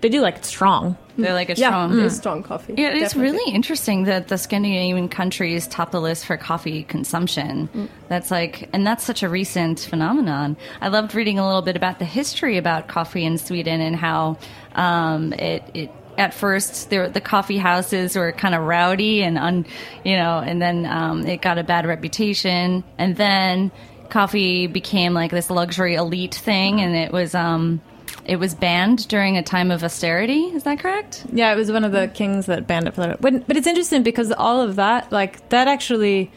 they 0.00 0.08
do 0.08 0.20
like 0.20 0.36
it 0.36 0.44
strong. 0.44 0.96
They're 1.16 1.34
like 1.34 1.48
a 1.48 1.54
Yeah, 1.54 1.70
strong. 1.70 1.98
it's 1.98 2.16
strong 2.16 2.42
coffee. 2.44 2.74
Yeah, 2.76 2.90
it's 2.90 3.12
definitely. 3.12 3.38
really 3.38 3.52
interesting 3.52 4.04
that 4.04 4.28
the 4.28 4.38
Scandinavian 4.38 5.08
countries 5.08 5.66
top 5.66 5.90
the 5.90 6.00
list 6.00 6.26
for 6.26 6.36
coffee 6.36 6.84
consumption. 6.84 7.88
That's 8.08 8.30
like, 8.30 8.68
and 8.72 8.86
that's 8.86 9.02
such 9.02 9.24
a 9.24 9.28
recent 9.28 9.80
phenomenon. 9.80 10.56
I 10.80 10.86
loved 10.88 11.16
reading 11.16 11.40
a 11.40 11.44
little 11.46 11.62
bit 11.62 11.74
about 11.74 11.98
the 11.98 12.04
history 12.04 12.56
about 12.56 12.86
coffee 12.86 13.24
in 13.24 13.36
Sweden 13.38 13.80
and 13.80 13.96
how 13.96 14.38
um, 14.76 15.32
it, 15.32 15.64
it 15.74 15.90
at 16.16 16.34
first 16.34 16.90
there, 16.90 17.08
the 17.08 17.20
coffee 17.20 17.58
houses 17.58 18.14
were 18.14 18.30
kind 18.30 18.54
of 18.54 18.62
rowdy 18.62 19.24
and 19.24 19.38
un, 19.38 19.66
you 20.04 20.16
know, 20.16 20.38
and 20.38 20.62
then 20.62 20.86
um, 20.86 21.26
it 21.26 21.40
got 21.42 21.58
a 21.58 21.64
bad 21.64 21.84
reputation, 21.86 22.84
and 22.96 23.16
then 23.16 23.72
coffee 24.10 24.66
became 24.66 25.14
like 25.14 25.30
this 25.30 25.50
luxury 25.50 25.94
elite 25.94 26.34
thing, 26.34 26.80
and 26.80 26.94
it 26.96 27.12
was. 27.12 27.34
Um, 27.34 27.80
it 28.24 28.36
was 28.38 28.54
banned 28.54 29.08
during 29.08 29.38
a 29.38 29.42
time 29.42 29.70
of 29.70 29.82
austerity. 29.82 30.44
Is 30.54 30.64
that 30.64 30.80
correct? 30.80 31.24
Yeah, 31.32 31.50
it 31.50 31.56
was 31.56 31.72
one 31.72 31.82
of 31.82 31.92
the 31.92 32.08
kings 32.08 32.44
that 32.46 32.66
banned 32.66 32.86
it 32.86 32.94
for 32.94 33.00
that. 33.00 33.22
But, 33.22 33.46
but 33.46 33.56
it's 33.56 33.66
interesting 33.66 34.02
because 34.02 34.30
all 34.32 34.60
of 34.60 34.76
that, 34.76 35.10
like 35.10 35.48
that 35.48 35.66
actually, 35.66 36.30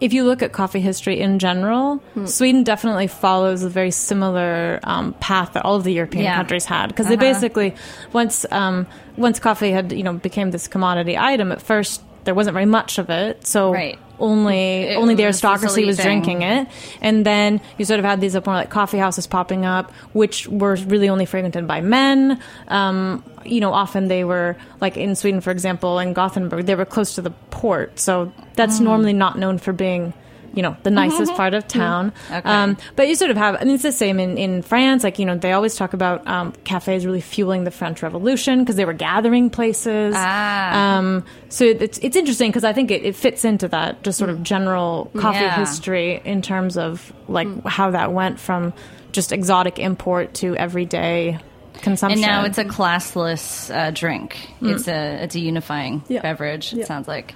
if 0.00 0.12
you 0.12 0.22
look 0.22 0.40
at 0.42 0.52
coffee 0.52 0.78
history 0.80 1.18
in 1.18 1.40
general, 1.40 2.00
Sweden 2.26 2.62
definitely 2.62 3.08
follows 3.08 3.64
a 3.64 3.68
very 3.68 3.90
similar 3.90 4.78
um, 4.84 5.14
path 5.14 5.54
that 5.54 5.64
all 5.64 5.74
of 5.74 5.82
the 5.82 5.92
European 5.92 6.24
Yeah. 6.24 6.36
countries 6.36 6.64
had. 6.64 6.88
Because 6.88 7.08
they 7.08 7.16
basically, 7.16 7.74
once 8.12 8.46
um, 8.52 8.86
once 9.16 9.40
coffee 9.40 9.72
had 9.72 9.90
you 9.92 10.04
know 10.04 10.12
became 10.12 10.52
this 10.52 10.68
commodity 10.68 11.18
item, 11.18 11.50
at 11.50 11.60
first 11.60 12.02
there 12.24 12.34
wasn't 12.34 12.54
very 12.54 12.66
much 12.66 12.98
of 12.98 13.10
it, 13.10 13.44
so 13.46 13.72
Right. 13.72 13.98
Only 14.22 14.84
It 14.84 14.96
only 14.96 15.14
the 15.14 15.24
aristocracy 15.24 15.84
was 15.84 15.96
thing. 15.98 16.22
drinking 16.22 16.42
it, 16.42 16.68
and 17.02 17.26
then 17.26 17.60
you 17.76 17.84
sort 17.84 17.98
of 17.98 18.06
had 18.06 18.20
these 18.20 18.34
more 18.34 18.54
like 18.54 18.70
coffee 18.70 18.96
houses 18.98 19.26
popping 19.26 19.66
up, 19.66 19.90
which 20.14 20.46
were 20.48 20.76
really 20.86 21.08
only 21.10 21.26
frequented 21.26 21.66
by 21.66 21.80
men. 21.82 22.40
Um, 22.68 23.22
you 23.44 23.60
know, 23.60 23.72
often 23.74 24.08
they 24.08 24.24
were 24.24 24.56
like 24.80 24.96
in 24.96 25.16
Sweden, 25.16 25.40
for 25.40 25.50
example, 25.50 25.98
in 25.98 26.12
Gothenburg, 26.14 26.64
they 26.66 26.74
were 26.76 26.84
close 26.86 27.16
to 27.16 27.22
the 27.22 27.32
port, 27.50 27.98
so 27.98 28.32
that's 28.54 28.78
Mm. 28.78 28.84
normally 28.84 29.12
not 29.12 29.36
known 29.38 29.58
for 29.58 29.72
being. 29.72 30.14
You 30.54 30.62
know, 30.62 30.76
the 30.82 30.90
nicest 30.90 31.32
part 31.34 31.54
of 31.54 31.66
town. 31.66 32.12
Okay. 32.30 32.46
Um, 32.48 32.76
but 32.94 33.08
you 33.08 33.14
sort 33.14 33.30
of 33.30 33.38
have, 33.38 33.56
I 33.58 33.64
mean, 33.64 33.74
it's 33.74 33.82
the 33.82 33.90
same 33.92 34.20
in, 34.20 34.36
in 34.36 34.60
France. 34.62 35.02
Like, 35.02 35.18
you 35.18 35.24
know, 35.24 35.36
they 35.36 35.52
always 35.52 35.76
talk 35.76 35.94
about 35.94 36.26
um, 36.26 36.52
cafes 36.64 37.06
really 37.06 37.22
fueling 37.22 37.64
the 37.64 37.70
French 37.70 38.02
Revolution 38.02 38.58
because 38.60 38.76
they 38.76 38.84
were 38.84 38.92
gathering 38.92 39.48
places. 39.48 40.14
Ah. 40.16 40.98
Um, 40.98 41.24
so 41.48 41.64
it's 41.64 41.98
it's 41.98 42.16
interesting 42.16 42.50
because 42.50 42.64
I 42.64 42.72
think 42.74 42.90
it, 42.90 43.02
it 43.02 43.16
fits 43.16 43.44
into 43.46 43.66
that 43.68 44.02
just 44.02 44.18
sort 44.18 44.28
of 44.30 44.42
general 44.42 45.10
coffee 45.16 45.38
Yeah. 45.40 45.56
history 45.58 46.20
in 46.24 46.42
terms 46.42 46.76
of 46.76 47.12
like 47.28 47.48
how 47.64 47.90
that 47.92 48.12
went 48.12 48.38
from 48.38 48.74
just 49.12 49.32
exotic 49.32 49.78
import 49.78 50.34
to 50.34 50.54
everyday 50.56 51.38
consumption. 51.80 52.22
And 52.22 52.30
now 52.30 52.44
it's 52.44 52.58
a 52.58 52.64
classless 52.64 53.74
uh, 53.74 53.90
drink. 53.90 54.36
It's 54.60 54.86
a 54.86 55.22
it's 55.24 55.34
a 55.34 55.40
unifying 55.40 56.02
Yeah. 56.08 56.20
beverage. 56.20 56.72
It 56.74 56.80
Yeah. 56.80 56.84
sounds 56.84 57.08
like. 57.08 57.34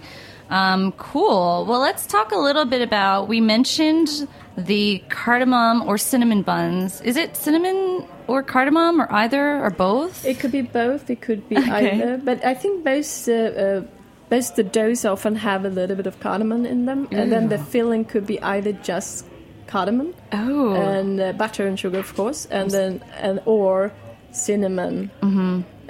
Um, 0.51 0.93
cool. 0.93 1.65
Well, 1.67 1.81
let's 1.81 2.07
talk 2.07 2.33
a 2.33 2.39
little 2.39 2.65
bit 2.65 2.83
about. 2.83 3.29
We 3.29 3.41
mentioned 3.41 4.29
the 4.57 5.03
cardamom 5.09 5.83
or 5.83 5.99
cinnamon 5.99 6.43
buns. 6.43 7.01
Is 7.01 7.17
it 7.17 7.37
cinnamon 7.37 8.07
or 8.27 8.43
cardamom 8.43 9.01
or 9.01 9.13
either 9.13 9.63
or 9.63 9.71
both? 9.71 10.25
It 10.25 10.39
could 10.39 10.53
be 10.53 10.63
both. 10.63 11.11
It 11.11 11.21
could 11.21 11.49
be 11.49 11.57
either. 11.57 12.17
But 12.19 12.45
I 12.45 12.55
think 12.55 12.85
both 12.85 13.29
uh, 13.29 13.33
uh, 13.33 13.83
both 14.29 14.57
the 14.57 14.65
doughs 14.65 15.05
often 15.05 15.37
have 15.37 15.65
a 15.65 15.69
little 15.69 15.97
bit 15.97 16.07
of 16.07 16.19
cardamom 16.21 16.67
in 16.67 16.87
them, 16.87 17.09
and 17.11 17.31
then 17.31 17.49
the 17.49 17.59
filling 17.59 18.05
could 18.05 18.27
be 18.27 18.41
either 18.43 18.73
just 18.73 19.27
cardamom 19.67 20.15
oh, 20.33 20.75
and 20.75 21.21
uh, 21.21 21.33
butter 21.33 21.67
and 21.67 21.79
sugar, 21.79 21.99
of 21.99 22.15
course, 22.15 22.47
and 22.47 22.71
then 22.71 23.03
and 23.19 23.41
or 23.47 23.93
cinnamon 24.33 25.11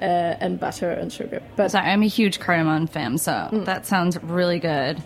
uh, 0.01 0.05
and 0.41 0.59
butter 0.61 0.91
and 0.91 1.13
sugar. 1.13 1.43
But 1.57 1.71
sorry, 1.71 1.89
I'm 1.91 2.03
a 2.03 2.07
huge 2.09 2.41
cardamom 2.41 2.87
fan, 2.87 3.19
so 3.19 3.49
that 3.53 3.87
sounds 3.87 4.23
really 4.23 4.59
good. 4.59 5.03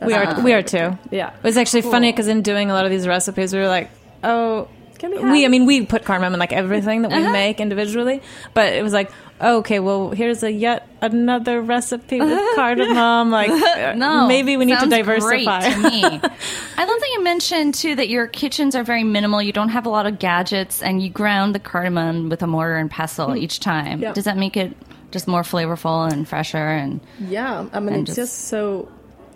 we 0.00 0.12
are 0.14 0.40
we 0.42 0.52
are 0.52 0.62
too. 0.62 0.98
yeah, 1.10 1.34
It 1.36 1.42
was 1.42 1.56
actually 1.56 1.82
funny 1.82 2.12
because 2.12 2.28
in 2.28 2.42
doing 2.42 2.70
a 2.70 2.74
lot 2.74 2.84
of 2.84 2.90
these 2.90 3.06
recipes, 3.06 3.52
we 3.52 3.58
were 3.60 3.68
like, 3.68 3.90
oh. 4.24 4.68
Can 4.98 5.10
we 5.12 5.18
we, 5.30 5.44
I 5.44 5.48
mean, 5.48 5.64
we 5.66 5.84
put 5.86 6.04
cardamom 6.04 6.34
in 6.34 6.40
like 6.40 6.52
everything 6.52 7.02
that 7.02 7.10
we 7.10 7.18
Uh-huh. 7.18 7.32
make 7.32 7.60
individually, 7.60 8.20
but 8.54 8.72
it 8.72 8.82
was 8.82 8.92
like, 8.92 9.10
oh, 9.40 9.58
okay, 9.58 9.78
well, 9.78 10.10
here's 10.10 10.42
a 10.42 10.50
yet 10.50 10.88
another 11.00 11.60
recipe 11.62 12.20
with 12.20 12.40
cardamom. 12.56 13.30
Like, 13.38 13.50
uh, 13.50 13.94
No, 13.94 14.26
maybe 14.26 14.56
we 14.56 14.64
need 14.64 14.78
to 14.80 14.88
diversify. 14.88 15.60
To. 15.60 15.76
I 16.76 16.84
love 16.84 17.00
that 17.00 17.10
you 17.14 17.22
mentioned 17.22 17.74
too 17.74 17.94
that 17.94 18.08
your 18.08 18.26
kitchens 18.26 18.74
are 18.74 18.82
very 18.82 19.04
minimal. 19.04 19.40
You 19.40 19.52
don't 19.52 19.68
have 19.70 19.86
a 19.86 19.90
lot 19.90 20.06
of 20.06 20.18
gadgets, 20.18 20.82
and 20.82 21.00
you 21.02 21.10
ground 21.10 21.54
the 21.54 21.60
cardamom 21.60 22.28
with 22.28 22.42
a 22.42 22.46
mortar 22.46 22.76
and 22.76 22.90
pestle 22.90 23.36
each 23.36 23.60
time. 23.60 24.02
Yeah. 24.02 24.12
Does 24.12 24.24
that 24.24 24.36
make 24.36 24.56
it 24.56 24.76
just 25.12 25.28
more 25.28 25.42
flavorful 25.42 26.10
and 26.12 26.26
fresher? 26.28 26.58
And 26.58 27.00
yeah. 27.20 27.66
I 27.72 27.78
mean, 27.80 28.00
it's 28.00 28.06
just- 28.06 28.16
just 28.18 28.48
so 28.48 28.88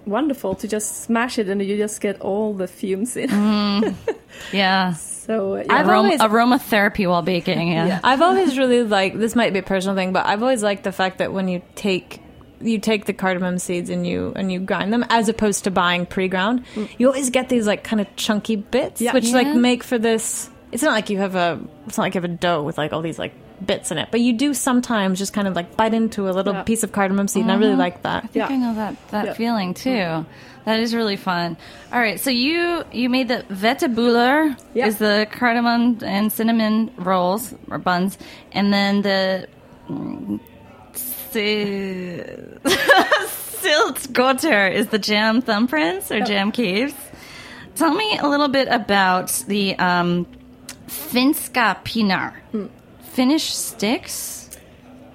wonderful 0.05 0.57
to 0.57 0.67
just 0.67 1.03
smash 1.05 1.39
it 1.39 1.49
and 1.49 1.63
you 1.63 1.77
just 1.77 2.01
get 2.01 2.21
all 2.21 2.53
the 2.55 2.67
fumes 2.67 3.17
in. 3.17 3.31
yeah, 4.53 4.95
so 5.27 5.57
yeah. 5.57 5.65
I've 5.71 5.87
Aroma, 5.89 6.15
always- 6.17 6.21
aromatherapy 6.21 7.09
while 7.09 7.23
baking. 7.23 7.69
Yeah. 7.73 8.01
I've 8.03 8.23
always 8.23 8.59
really 8.59 8.83
liked 8.83 9.19
this 9.19 9.35
might 9.37 9.53
be 9.53 9.61
a 9.61 9.63
personal 9.63 9.97
thing, 9.97 10.13
but 10.13 10.27
I've 10.27 10.43
always 10.43 10.63
liked 10.63 10.85
the 10.85 10.93
fact 10.93 11.19
that 11.19 11.33
when 11.33 11.49
you 11.49 11.63
take 11.75 12.21
you 12.61 12.79
take 12.79 13.07
the 13.07 13.13
cardamom 13.13 13.59
seeds 13.59 13.91
and 13.91 14.07
you 14.07 14.33
and 14.37 14.53
you 14.53 14.61
grind 14.61 14.93
them 14.93 15.05
as 15.11 15.29
opposed 15.29 15.65
to 15.65 15.71
buying 15.71 16.07
pre-ground, 16.07 16.65
you 16.99 17.07
always 17.09 17.31
get 17.31 17.49
these 17.49 17.67
like 17.67 17.83
kind 17.83 18.01
of 18.01 18.07
chunky 18.17 18.57
bits, 18.57 19.01
Yeah. 19.01 19.13
which 19.13 19.31
like 19.33 19.49
make 19.55 19.83
for 19.83 19.99
this 19.99 20.49
it's 20.71 20.83
not 20.83 20.93
like 20.93 21.11
you 21.11 21.19
have 21.19 21.35
a 21.35 21.61
it's 21.87 21.99
not 21.99 22.05
like 22.05 22.15
you 22.15 22.21
have 22.21 22.31
a 22.31 22.35
dough 22.35 22.63
with 22.63 22.79
like 22.79 22.93
all 22.93 23.03
these 23.03 23.19
like 23.19 23.33
bits 23.65 23.91
in 23.91 23.99
it, 23.99 24.09
but 24.11 24.21
you 24.21 24.33
do 24.33 24.55
sometimes 24.55 25.19
just 25.19 25.33
kind 25.33 25.47
of 25.49 25.55
like 25.55 25.77
bite 25.77 25.95
into 25.95 26.29
a 26.29 26.33
little 26.33 26.55
Yeah. 26.55 26.63
piece 26.63 26.83
of 26.83 26.93
cardamom 26.93 27.29
seed, 27.29 27.43
and 27.43 27.53
I 27.53 27.57
really 27.57 27.77
like 27.77 28.03
that. 28.03 28.25
I 28.25 28.27
think 28.29 28.51
I 28.51 28.57
know 28.57 28.75
that 28.75 28.97
that 29.11 29.25
Yeah. 29.27 29.33
feeling 29.35 29.75
too. 29.75 30.27
That 30.65 30.79
is 30.79 30.95
really 30.95 31.17
fun. 31.17 31.57
All 31.93 31.99
right, 31.99 32.21
so 32.21 32.31
you 32.31 32.85
you 32.93 33.09
made 33.09 33.29
the 33.29 33.45
vetebuller 33.51 34.57
Yeah. 34.75 34.87
is 34.87 34.99
the 34.99 35.27
cardamom 35.31 35.99
and 36.05 36.33
cinnamon 36.33 36.91
rolls 36.97 37.53
or 37.71 37.79
buns, 37.79 38.17
and 38.53 38.73
then 38.73 39.03
the 39.03 39.49
mm, 39.91 40.39
si- 40.95 42.23
Syltgrottor 43.63 44.73
is 44.73 44.89
the 44.89 44.99
jam 44.99 45.41
thumbprints 45.43 46.11
or 46.11 46.21
jam 46.25 46.51
caves. 46.53 46.95
Tell 47.77 47.95
me 47.95 48.19
a 48.19 48.29
little 48.29 48.49
bit 48.49 48.69
about 48.69 49.29
the 49.47 49.79
um, 49.79 50.27
Finska 50.89 51.77
pinnar. 51.85 52.35
Finnish 53.13 53.53
sticks. 53.55 54.51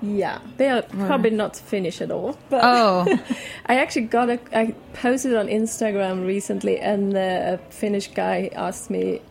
Yeah, 0.01 0.39
they 0.57 0.69
are 0.69 0.83
probably 0.83 1.31
not 1.31 1.55
Finnish 1.55 2.01
at 2.01 2.11
all. 2.11 2.37
But 2.49 2.61
Oh, 2.63 3.05
I 3.65 3.77
actually 3.79 4.05
got 4.05 4.29
a. 4.29 4.39
I 4.53 4.75
posted 4.93 5.35
on 5.35 5.47
Instagram 5.47 6.25
recently, 6.27 6.77
and 6.79 7.17
a 7.17 7.59
Finnish 7.69 8.09
guy 8.13 8.51
asked 8.55 8.91
me. 8.91 9.21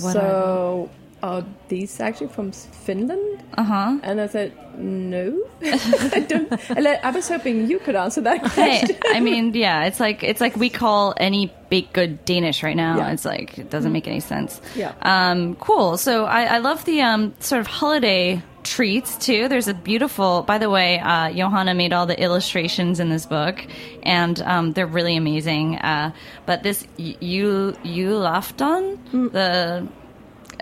What 0.00 0.12
so, 0.12 0.90
are 1.22 1.44
these 1.68 2.00
actually 2.00 2.28
from 2.28 2.52
Finland? 2.52 3.42
uh 3.56 3.62
huh. 3.62 3.98
And 4.02 4.20
I 4.20 4.26
said, 4.26 4.52
no, 4.78 5.38
I 5.62 6.24
don't. 6.26 6.52
I 6.70 6.94
I 7.02 7.10
was 7.10 7.28
hoping 7.28 7.68
you 7.68 7.78
could 7.78 7.94
answer 7.96 8.20
that 8.22 8.46
Hey, 8.48 8.80
question. 8.80 8.96
I 9.12 9.20
mean, 9.20 9.52
yeah, 9.54 9.84
it's 9.84 10.00
like 10.00 10.22
it's 10.24 10.40
like 10.40 10.56
we 10.56 10.70
call 10.70 11.14
any 11.18 11.52
baked 11.68 11.92
good 11.92 12.24
Danish 12.24 12.62
right 12.62 12.76
now. 12.76 12.96
Yeah. 12.96 13.12
It's 13.12 13.24
like 13.24 13.58
it 13.58 13.70
doesn't 13.70 13.92
make 13.92 14.08
any 14.08 14.20
sense. 14.20 14.60
Yeah. 14.74 14.92
Um, 15.02 15.54
cool. 15.56 15.96
So 15.98 16.24
I, 16.24 16.44
I 16.44 16.58
love 16.58 16.84
the 16.86 17.02
um, 17.02 17.34
sort 17.40 17.60
of 17.60 17.66
holiday 17.66 18.42
treats 18.64 19.16
too. 19.18 19.48
There's 19.48 19.68
a 19.68 19.74
beautiful. 19.74 20.42
By 20.42 20.56
the 20.58 20.70
way, 20.70 20.98
uh, 20.98 21.30
Johanna 21.32 21.74
made 21.74 21.92
all 21.92 22.06
the 22.06 22.18
illustrations 22.20 22.98
in 23.00 23.10
this 23.10 23.26
book, 23.26 23.64
and 24.02 24.40
um, 24.40 24.72
they're 24.72 24.86
really 24.86 25.16
amazing. 25.16 25.76
Uh, 25.76 26.12
but 26.46 26.62
this 26.62 26.86
you 26.96 27.76
julafton, 27.84 28.98
the 29.32 29.86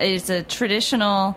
is 0.00 0.30
a 0.30 0.42
traditional 0.42 1.36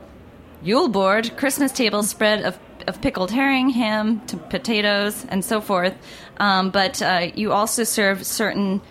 Yule 0.63 0.87
board, 0.87 1.35
Christmas 1.35 1.73
table 1.73 2.03
spread 2.03 2.45
of, 2.45 2.57
of 2.87 3.01
pickled 3.01 3.31
herring, 3.31 3.69
ham, 3.69 4.25
to 4.27 4.37
potatoes, 4.37 5.25
and 5.27 5.43
so 5.43 5.59
forth. 5.59 5.93
Um, 6.37 6.69
but 6.69 7.01
uh, 7.01 7.31
you 7.35 7.51
also 7.51 7.83
serve 7.83 8.25
certain 8.25 8.81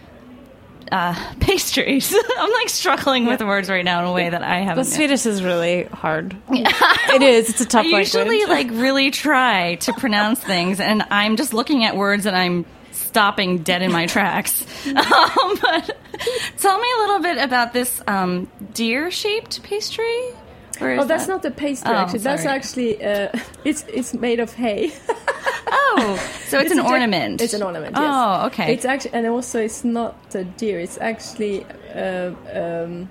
uh, 0.91 1.15
pastries. 1.41 2.15
I'm 2.39 2.53
like 2.53 2.69
struggling 2.69 3.25
with 3.25 3.41
words 3.41 3.71
right 3.71 3.85
now 3.85 4.03
in 4.03 4.09
a 4.09 4.13
way 4.13 4.29
that 4.29 4.43
I 4.43 4.59
haven't. 4.59 4.85
The 4.85 4.91
Swedish 4.91 5.25
is 5.25 5.43
really 5.43 5.85
hard. 5.85 6.37
it 6.51 7.23
is. 7.23 7.49
It's 7.49 7.63
a 7.63 7.67
tough 7.67 7.87
I 7.87 8.01
usually 8.01 8.45
language. 8.45 8.49
like 8.49 8.71
really 8.73 9.11
try 9.11 9.77
to 9.77 9.95
pronounce 9.95 10.41
things, 10.41 10.79
and 10.79 11.03
I'm 11.11 11.37
just 11.37 11.55
looking 11.55 11.85
at 11.85 11.97
words 11.97 12.27
and 12.27 12.37
I'm 12.37 12.67
stopping 12.91 13.59
dead 13.59 13.81
in 13.81 13.91
my 13.93 14.07
tracks. 14.07 14.67
Um, 14.87 15.59
but 15.61 15.97
tell 16.59 16.79
me 16.79 16.89
a 16.97 17.01
little 17.01 17.21
bit 17.21 17.39
about 17.39 17.73
this 17.73 18.03
um, 18.07 18.49
deer-shaped 18.75 19.63
pastry. 19.63 20.21
Oh, 20.81 21.05
that's 21.05 21.27
that- 21.27 21.29
not 21.29 21.43
the 21.43 21.51
pastry. 21.51 21.91
Oh, 21.93 21.97
actually, 21.97 22.19
that's 22.21 22.45
actually 22.45 23.05
uh, 23.05 23.29
it's 23.65 23.85
it's 23.89 24.15
made 24.15 24.41
of 24.41 24.53
hay. 24.55 24.93
Oh, 25.95 26.17
so 26.47 26.59
it's, 26.59 26.71
an 26.71 26.79
a 26.79 26.83
de- 26.83 26.89
ornament. 26.89 27.41
It's 27.41 27.55
an 27.55 27.63
ornament. 27.63 27.97
Yes. 27.97 28.03
Oh, 28.05 28.47
okay. 28.47 28.73
It's 28.75 28.85
actually, 28.85 29.13
and 29.15 29.27
also 29.27 29.61
it's 29.61 29.85
not 29.85 30.17
a 30.35 30.45
deer. 30.45 30.81
It's 30.81 30.99
actually 30.99 31.67
a 31.95 32.35
um, 32.55 33.09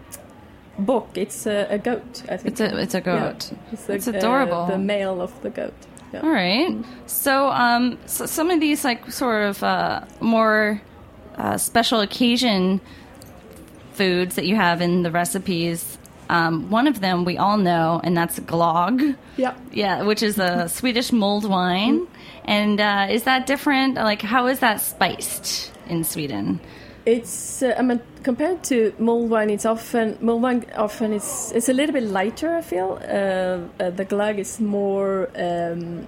book. 0.80 1.10
It's 1.16 1.46
a, 1.46 1.68
a 1.70 1.78
goat. 1.78 2.24
I 2.30 2.38
think. 2.38 2.46
It's 2.48 2.62
a- 2.62 2.78
it's 2.80 2.94
a 2.96 3.02
goat. 3.02 3.52
Yeah. 3.52 3.58
It's, 3.74 3.90
It's 3.90 4.08
uh, 4.08 4.12
adorable. 4.12 4.66
the 4.68 4.78
male 4.78 5.22
of 5.22 5.32
the 5.42 5.50
goat. 5.50 5.74
Yeah. 6.14 6.22
All 6.22 6.30
right. 6.30 6.76
So, 7.08 7.50
um, 7.50 7.98
so 8.06 8.26
some 8.26 8.50
of 8.50 8.60
these 8.60 8.84
like 8.84 9.12
sort 9.12 9.44
of 9.44 9.64
uh, 9.64 10.02
more 10.20 10.82
uh, 11.38 11.58
special 11.58 12.00
occasion 12.02 12.82
foods 13.94 14.36
that 14.36 14.46
you 14.46 14.56
have 14.56 14.82
in 14.82 15.04
the 15.04 15.12
recipes. 15.12 15.98
Um, 16.30 16.70
one 16.70 16.88
of 16.88 17.02
them 17.02 17.26
we 17.26 17.38
all 17.38 17.58
know, 17.58 18.00
and 18.04 18.16
that's 18.16 18.40
glog. 18.40 19.16
Yeah. 19.36 19.54
Yeah, 19.72 20.04
which 20.04 20.24
is 20.24 20.40
a 20.40 20.70
Swedish 20.80 21.12
mulled 21.12 21.46
wine. 21.46 22.08
And 22.46 22.80
uh, 22.80 23.08
is 23.10 23.24
that 23.24 23.46
different? 23.46 23.96
Like, 23.96 24.22
how 24.22 24.48
is 24.48 24.60
that 24.60 24.82
spiced 24.82 25.72
in 25.88 26.04
Sweden? 26.04 26.60
It's 27.06 27.64
uh, 27.64 27.76
I 27.78 27.82
mean 27.82 28.00
compared 28.24 28.64
to 28.66 28.94
mulled 29.00 29.30
wine, 29.32 29.50
it's 29.50 29.66
often 29.66 30.18
mulled 30.22 30.44
wine 30.44 30.66
often 30.76 31.14
it's 31.14 31.52
it's 31.52 31.68
a 31.68 31.74
little 31.74 31.94
bit 31.94 32.04
lighter. 32.04 32.56
I 32.56 32.62
feel 32.62 33.00
uh, 33.02 33.84
uh, 33.84 33.90
the 33.90 34.06
glug 34.06 34.38
is 34.40 34.60
more. 34.60 35.30
Um, 35.36 36.08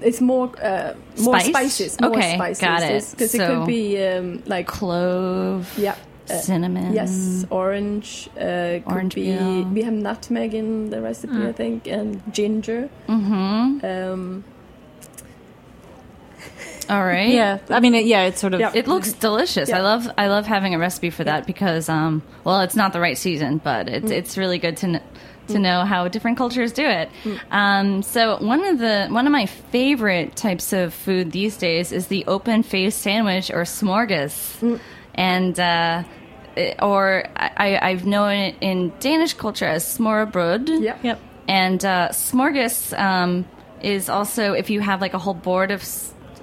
it's 0.00 0.20
more 0.20 0.52
uh, 0.62 0.94
more 1.20 1.40
spices. 1.40 2.00
More 2.00 2.10
Okay, 2.10 2.34
spices. 2.34 2.60
got 2.60 2.82
it. 2.82 3.06
Because 3.10 3.34
it 3.34 3.38
could 3.46 3.66
be 3.66 4.02
um, 4.04 4.42
like 4.46 4.66
Clove, 4.66 5.72
yeah. 5.78 5.96
uh, 6.30 6.38
cinnamon. 6.38 6.92
Yes, 6.92 7.44
orange. 7.50 8.28
Uh, 8.36 8.80
could 8.84 8.92
Orange 8.92 9.14
be. 9.14 9.24
peel. 9.36 9.62
We 9.64 9.82
have 9.82 9.92
nutmeg 9.94 10.54
in 10.54 10.90
the 10.90 11.00
recipe, 11.00 11.46
I 11.46 11.52
think, 11.52 11.86
and 11.86 12.22
ginger. 12.32 12.88
Mm-hmm. 13.08 13.84
Um, 13.84 14.44
All 16.90 17.04
right. 17.04 17.28
yeah, 17.30 17.58
I 17.70 17.80
mean, 17.80 17.94
it, 17.94 18.04
yeah, 18.06 18.24
it's 18.24 18.40
sort 18.40 18.54
of. 18.54 18.60
Yeah. 18.60 18.72
It 18.74 18.86
looks 18.86 19.12
delicious. 19.12 19.70
I 19.72 19.80
love 19.80 20.10
I 20.18 20.26
love 20.28 20.46
having 20.46 20.74
a 20.74 20.78
recipe 20.78 21.10
for 21.10 21.24
that 21.24 21.46
because 21.46 21.88
um 21.88 22.22
well 22.44 22.60
it's 22.60 22.76
not 22.76 22.92
the 22.92 23.00
right 23.00 23.16
season 23.16 23.58
but 23.58 23.88
it's 23.88 24.10
Mm. 24.10 24.16
it's 24.18 24.36
really 24.36 24.58
good 24.58 24.76
to 24.78 24.86
kn- 24.86 25.02
to 25.48 25.58
know 25.58 25.84
how 25.84 26.08
different 26.08 26.36
cultures 26.38 26.72
do 26.72 26.84
it. 26.84 27.08
Um, 27.50 28.02
so 28.02 28.38
one 28.42 28.64
of 28.64 28.78
the 28.78 29.06
one 29.10 29.26
of 29.26 29.32
my 29.32 29.46
favorite 29.46 30.36
types 30.36 30.72
of 30.72 30.94
food 30.94 31.32
these 31.32 31.56
days 31.56 31.92
is 31.92 32.06
the 32.08 32.24
open 32.26 32.62
faced 32.62 33.00
sandwich 33.00 33.50
or 33.50 33.64
smorgas, 33.64 34.34
Mm. 34.60 34.78
and 35.14 35.60
uh, 35.60 36.02
it- 36.56 36.76
or 36.82 37.24
I, 37.36 37.78
I've 37.90 38.04
known 38.06 38.32
it 38.32 38.54
in 38.60 38.92
Danish 39.00 39.34
culture 39.34 39.66
as 39.66 39.84
smørrebrød. 39.98 40.68
yeah. 40.82 40.96
Yep. 41.02 41.18
And 41.48 41.84
uh, 41.84 42.08
smorgas 42.12 42.92
um, 42.98 43.44
is 43.82 44.08
also 44.08 44.52
if 44.54 44.70
you 44.70 44.80
have 44.80 45.00
like 45.02 45.14
a 45.14 45.18
whole 45.18 45.34
board 45.34 45.70
of 45.70 45.82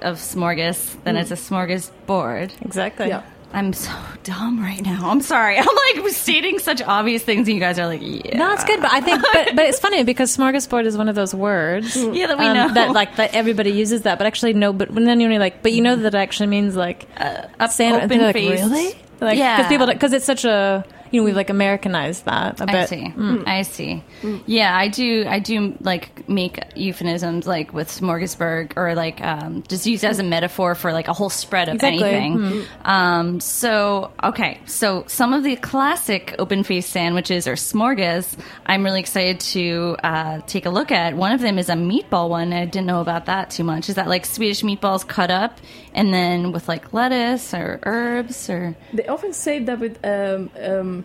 of 0.02 0.18
smorgas, 0.18 0.96
then 1.04 1.16
it's 1.16 1.32
a 1.32 1.36
smorgas 1.36 1.92
board. 2.08 2.52
Exactly. 2.62 3.08
Yeah. 3.08 3.22
I'm 3.54 3.74
so 3.74 3.92
dumb 4.24 4.62
right 4.62 4.82
now. 4.82 5.10
I'm 5.10 5.22
sorry. 5.22 5.58
I'm 5.60 5.66
like 5.66 6.10
stating 6.12 6.60
such 6.60 6.82
obvious 6.82 7.24
things, 7.24 7.48
and 7.48 7.56
you 7.56 7.60
guys 7.60 7.78
are 7.80 7.86
like, 7.88 8.02
yeah. 8.02 8.38
No, 8.38 8.54
it's 8.54 8.64
good, 8.64 8.82
but 8.82 8.92
I 8.92 9.02
think, 9.02 9.22
but, 9.34 9.56
but 9.56 9.66
it's 9.66 9.80
funny 9.80 10.04
because 10.04 10.36
smorgasbord 10.36 10.86
is 10.86 10.98
one 10.98 11.10
of 11.10 11.16
those 11.16 11.34
words, 11.36 11.98
um, 11.98 12.14
Yeah, 12.14 12.28
that 12.28 12.38
we 12.38 12.46
know. 12.46 12.74
that 12.74 12.92
like 12.92 13.16
that 13.18 13.34
everybody 13.36 13.72
uses 13.72 14.04
that, 14.04 14.18
but 14.18 14.28
actually 14.28 14.54
no. 14.54 14.72
But 14.74 14.92
when 14.92 15.04
then 15.06 15.20
you're 15.20 15.38
like, 15.40 15.62
but 15.64 15.74
you 15.74 15.82
know 15.82 15.96
that 15.96 16.14
it 16.14 16.18
actually 16.18 16.48
means 16.48 16.76
like 16.76 17.08
a 17.18 17.68
sand- 17.70 18.04
open 18.04 18.22
like, 18.22 18.34
faced- 18.34 18.64
really? 18.64 18.96
Like, 19.20 19.38
Yeah. 19.38 19.58
because 19.58 19.70
people 19.70 19.88
because 19.88 20.14
it's 20.14 20.26
such 20.26 20.46
a 20.46 20.86
you 21.12 21.20
know 21.20 21.26
we've 21.26 21.36
like 21.36 21.50
Americanized 21.50 22.26
that 22.26 22.60
a 22.62 22.66
bit. 22.66 22.76
I 22.76 22.86
see. 22.86 23.14
I 23.46 23.62
see. 23.64 24.04
Yeah, 24.46 24.76
I 24.76 24.88
do. 24.88 25.26
I 25.28 25.40
do 25.40 25.78
like 25.82 26.28
make 26.30 26.60
euphemisms 26.76 27.46
like 27.46 27.74
with 27.74 27.90
smorgasbord 27.90 28.74
or 28.76 28.96
like 28.96 29.22
um, 29.22 29.64
just 29.68 29.86
used 29.86 30.04
as 30.06 30.20
a 30.20 30.24
metaphor 30.24 30.74
for 30.76 30.94
like 30.94 31.08
a 31.08 31.14
whole 31.14 31.30
spread 31.30 31.70
of 31.70 31.76
Exactly. 31.76 32.04
anything. 32.10 32.64
Um, 32.86 33.40
so 33.40 34.12
okay, 34.24 34.60
so 34.66 35.04
some 35.08 35.34
of 35.34 35.44
the 35.44 35.56
classic 35.58 36.36
open 36.40 36.64
faced 36.64 36.90
sandwiches 36.90 37.48
or 37.48 37.54
smorgas, 37.54 38.38
I'm 38.66 38.84
really 38.84 39.00
excited 39.00 39.40
to 39.42 39.98
uh, 40.04 40.42
take 40.48 40.66
a 40.66 40.70
look 40.70 40.92
at. 40.92 41.16
One 41.16 41.32
of 41.34 41.42
them 41.42 41.60
is 41.60 41.70
a 41.70 41.74
meatball 41.74 42.30
one. 42.30 42.54
I 42.54 42.66
didn't 42.66 42.88
know 42.88 43.02
about 43.02 43.26
that 43.26 43.50
too 43.52 43.64
much. 43.64 43.90
Is 43.90 43.96
that 43.96 44.08
like 44.08 44.26
Swedish 44.26 44.62
meatballs 44.62 45.06
cut 45.08 45.30
up 45.32 45.60
and 45.94 46.14
then 46.14 46.52
with 46.54 46.68
like 46.68 46.94
lettuce 46.94 47.54
or 47.54 47.80
herbs 47.84 48.50
or 48.50 48.76
They 48.94 49.06
often 49.08 49.34
say 49.34 49.60
that 49.60 49.80
with 49.80 50.00
um, 50.06 50.50
um, 50.62 51.01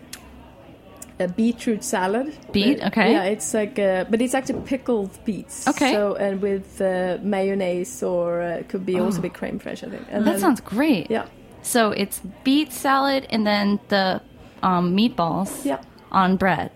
a 1.19 1.27
beetroot 1.27 1.83
salad. 1.83 2.33
Beet, 2.51 2.83
okay. 2.83 3.11
Yeah, 3.11 3.23
it's 3.23 3.53
like, 3.53 3.79
uh, 3.79 4.05
but 4.09 4.21
it's 4.21 4.33
actually 4.35 4.61
pickled 4.61 5.09
beets. 5.25 5.67
Okay. 5.67 5.91
So 5.93 6.15
and 6.15 6.41
with 6.41 6.79
uh, 6.81 7.17
mayonnaise 7.21 8.03
or 8.03 8.41
uh, 8.41 8.59
it 8.59 8.69
could 8.69 8.85
be 8.85 8.99
also 8.99 9.21
be 9.21 9.29
creme 9.29 9.59
fraiche, 9.59 9.83
I 9.87 9.89
think. 9.89 10.03
And 10.11 10.21
Oh. 10.21 10.25
that 10.25 10.31
then- 10.33 10.39
sounds 10.39 10.61
great. 10.61 11.09
Yeah. 11.09 11.25
So 11.63 11.91
it's 11.91 12.21
beet 12.43 12.71
salad 12.71 13.25
and 13.29 13.45
then 13.45 13.79
the 13.89 14.21
um, 14.63 14.95
meatballs 14.95 15.65
Yeah. 15.65 15.79
on 16.11 16.37
bread. 16.37 16.71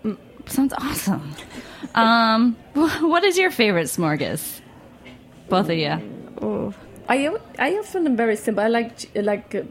Sounds 0.48 0.74
awesome. 0.74 1.34
um, 1.96 2.56
what 2.74 3.24
is 3.24 3.38
your 3.38 3.52
favorite 3.52 3.88
smorgas? 3.88 4.60
Both 5.50 5.70
of 5.70 5.78
you. 5.78 6.00
I 7.10 7.28
o- 7.28 7.40
I 7.60 7.78
often 7.78 8.06
am 8.08 8.16
very 8.16 8.36
simple. 8.36 8.64
I 8.64 8.68
like 8.70 9.10
like 9.16 9.54
uh, 9.56 9.64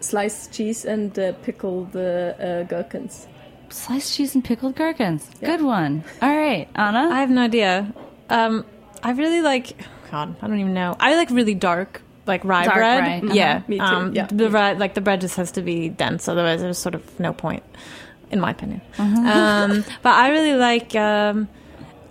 sliced 0.00 0.52
cheese 0.52 0.84
and 0.84 1.16
uh, 1.18 1.32
pickled 1.42 1.94
uh, 1.94 2.00
uh, 2.00 2.62
gherkins. 2.64 3.26
Sliced 3.70 4.16
cheese 4.16 4.34
and 4.34 4.44
pickled 4.44 4.74
gherkins. 4.76 5.28
Good 5.40 5.62
one. 5.62 6.04
All 6.22 6.34
right, 6.36 6.68
Anna. 6.74 7.08
I 7.12 7.20
have 7.20 7.30
no 7.30 7.42
idea. 7.42 7.92
Um, 8.30 8.64
I 9.02 9.12
really 9.12 9.40
like. 9.42 9.76
God, 10.10 10.36
I 10.40 10.46
don't 10.46 10.58
even 10.60 10.74
know. 10.74 10.96
I 11.00 11.16
like 11.16 11.30
really 11.30 11.54
dark, 11.54 12.00
like 12.26 12.44
rye 12.44 12.64
Dark 12.64 12.76
bread. 12.76 13.00
rye, 13.00 13.18
uh-huh. 13.18 13.34
Yeah, 13.34 13.62
Me 13.66 13.78
too, 13.78 13.84
Um, 13.84 14.14
yeah. 14.14 14.26
The 14.26 14.48
bread, 14.48 14.78
like 14.78 14.94
the 14.94 15.00
bread, 15.00 15.20
just 15.20 15.36
has 15.36 15.50
to 15.52 15.62
be 15.62 15.88
dense. 15.88 16.28
Otherwise, 16.28 16.60
there's 16.60 16.78
sort 16.78 16.94
of 16.94 17.20
no 17.20 17.32
point. 17.32 17.62
in 18.30 18.40
my 18.40 18.50
opinion. 18.50 18.80
Um, 18.98 19.84
but 20.02 20.14
I 20.14 20.30
really 20.30 20.54
like. 20.54 20.94
Um, 20.94 21.48